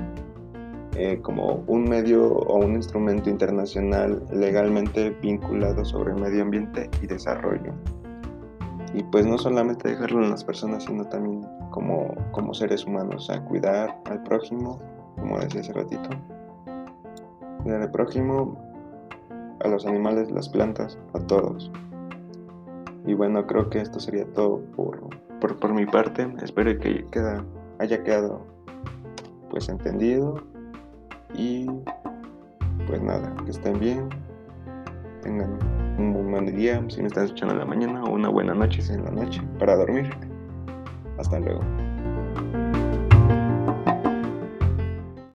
eh, 0.95 1.19
como 1.23 1.65
un 1.69 1.85
medio 1.85 2.27
o 2.27 2.59
un 2.59 2.75
instrumento 2.75 3.31
internacional 3.31 4.23
legalmente 4.31 5.11
vinculado 5.23 5.87
sobre 5.87 6.13
medio 6.13 6.43
ambiente 6.43 6.91
y 7.01 7.07
desarrollo. 7.07 7.73
Y 8.93 9.03
pues 9.05 9.25
no 9.25 9.39
solamente 9.39 9.89
dejarlo 9.89 10.23
en 10.23 10.31
las 10.31 10.45
personas, 10.45 10.85
sino 10.85 11.07
también 11.07 11.47
como, 11.71 12.15
como 12.33 12.53
seres 12.53 12.85
humanos, 12.85 13.25
sea, 13.25 13.43
cuidar 13.43 13.99
al 14.05 14.23
prójimo, 14.23 14.79
como 15.17 15.39
decía 15.39 15.63
hace 15.63 15.73
ratito. 15.73 16.11
Cuidar 17.63 17.81
al 17.81 17.91
prójimo, 17.91 18.59
a 19.65 19.69
los 19.69 19.87
animales, 19.87 20.31
las 20.31 20.51
plantas, 20.51 20.99
a 21.15 21.21
todos. 21.21 21.73
Y 23.07 23.15
bueno, 23.15 23.47
creo 23.47 23.71
que 23.71 23.81
esto 23.81 23.99
sería 23.99 24.27
todo 24.35 24.61
por, 24.77 25.01
por, 25.41 25.59
por 25.59 25.73
mi 25.73 25.87
parte. 25.87 26.31
Espero 26.43 26.79
que 26.79 27.07
queda, 27.07 27.43
haya 27.79 28.05
quedado 28.05 28.43
pues 29.49 29.71
entendido 29.71 30.52
y 31.35 31.67
pues 32.87 33.01
nada, 33.03 33.35
que 33.45 33.51
estén 33.51 33.79
bien, 33.79 34.09
tengan 35.23 35.59
un 35.99 36.31
buen 36.31 36.57
día 36.57 36.83
si 36.89 37.01
me 37.01 37.09
están 37.09 37.25
escuchando 37.25 37.55
en 37.55 37.61
la 37.61 37.67
mañana 37.67 38.05
o 38.05 38.11
una 38.11 38.29
buena 38.29 38.55
noche 38.55 38.83
si 38.83 38.93
en 38.93 39.05
la 39.05 39.11
noche 39.11 39.41
para 39.59 39.77
dormir. 39.77 40.11
Hasta 41.19 41.39
luego. 41.39 41.61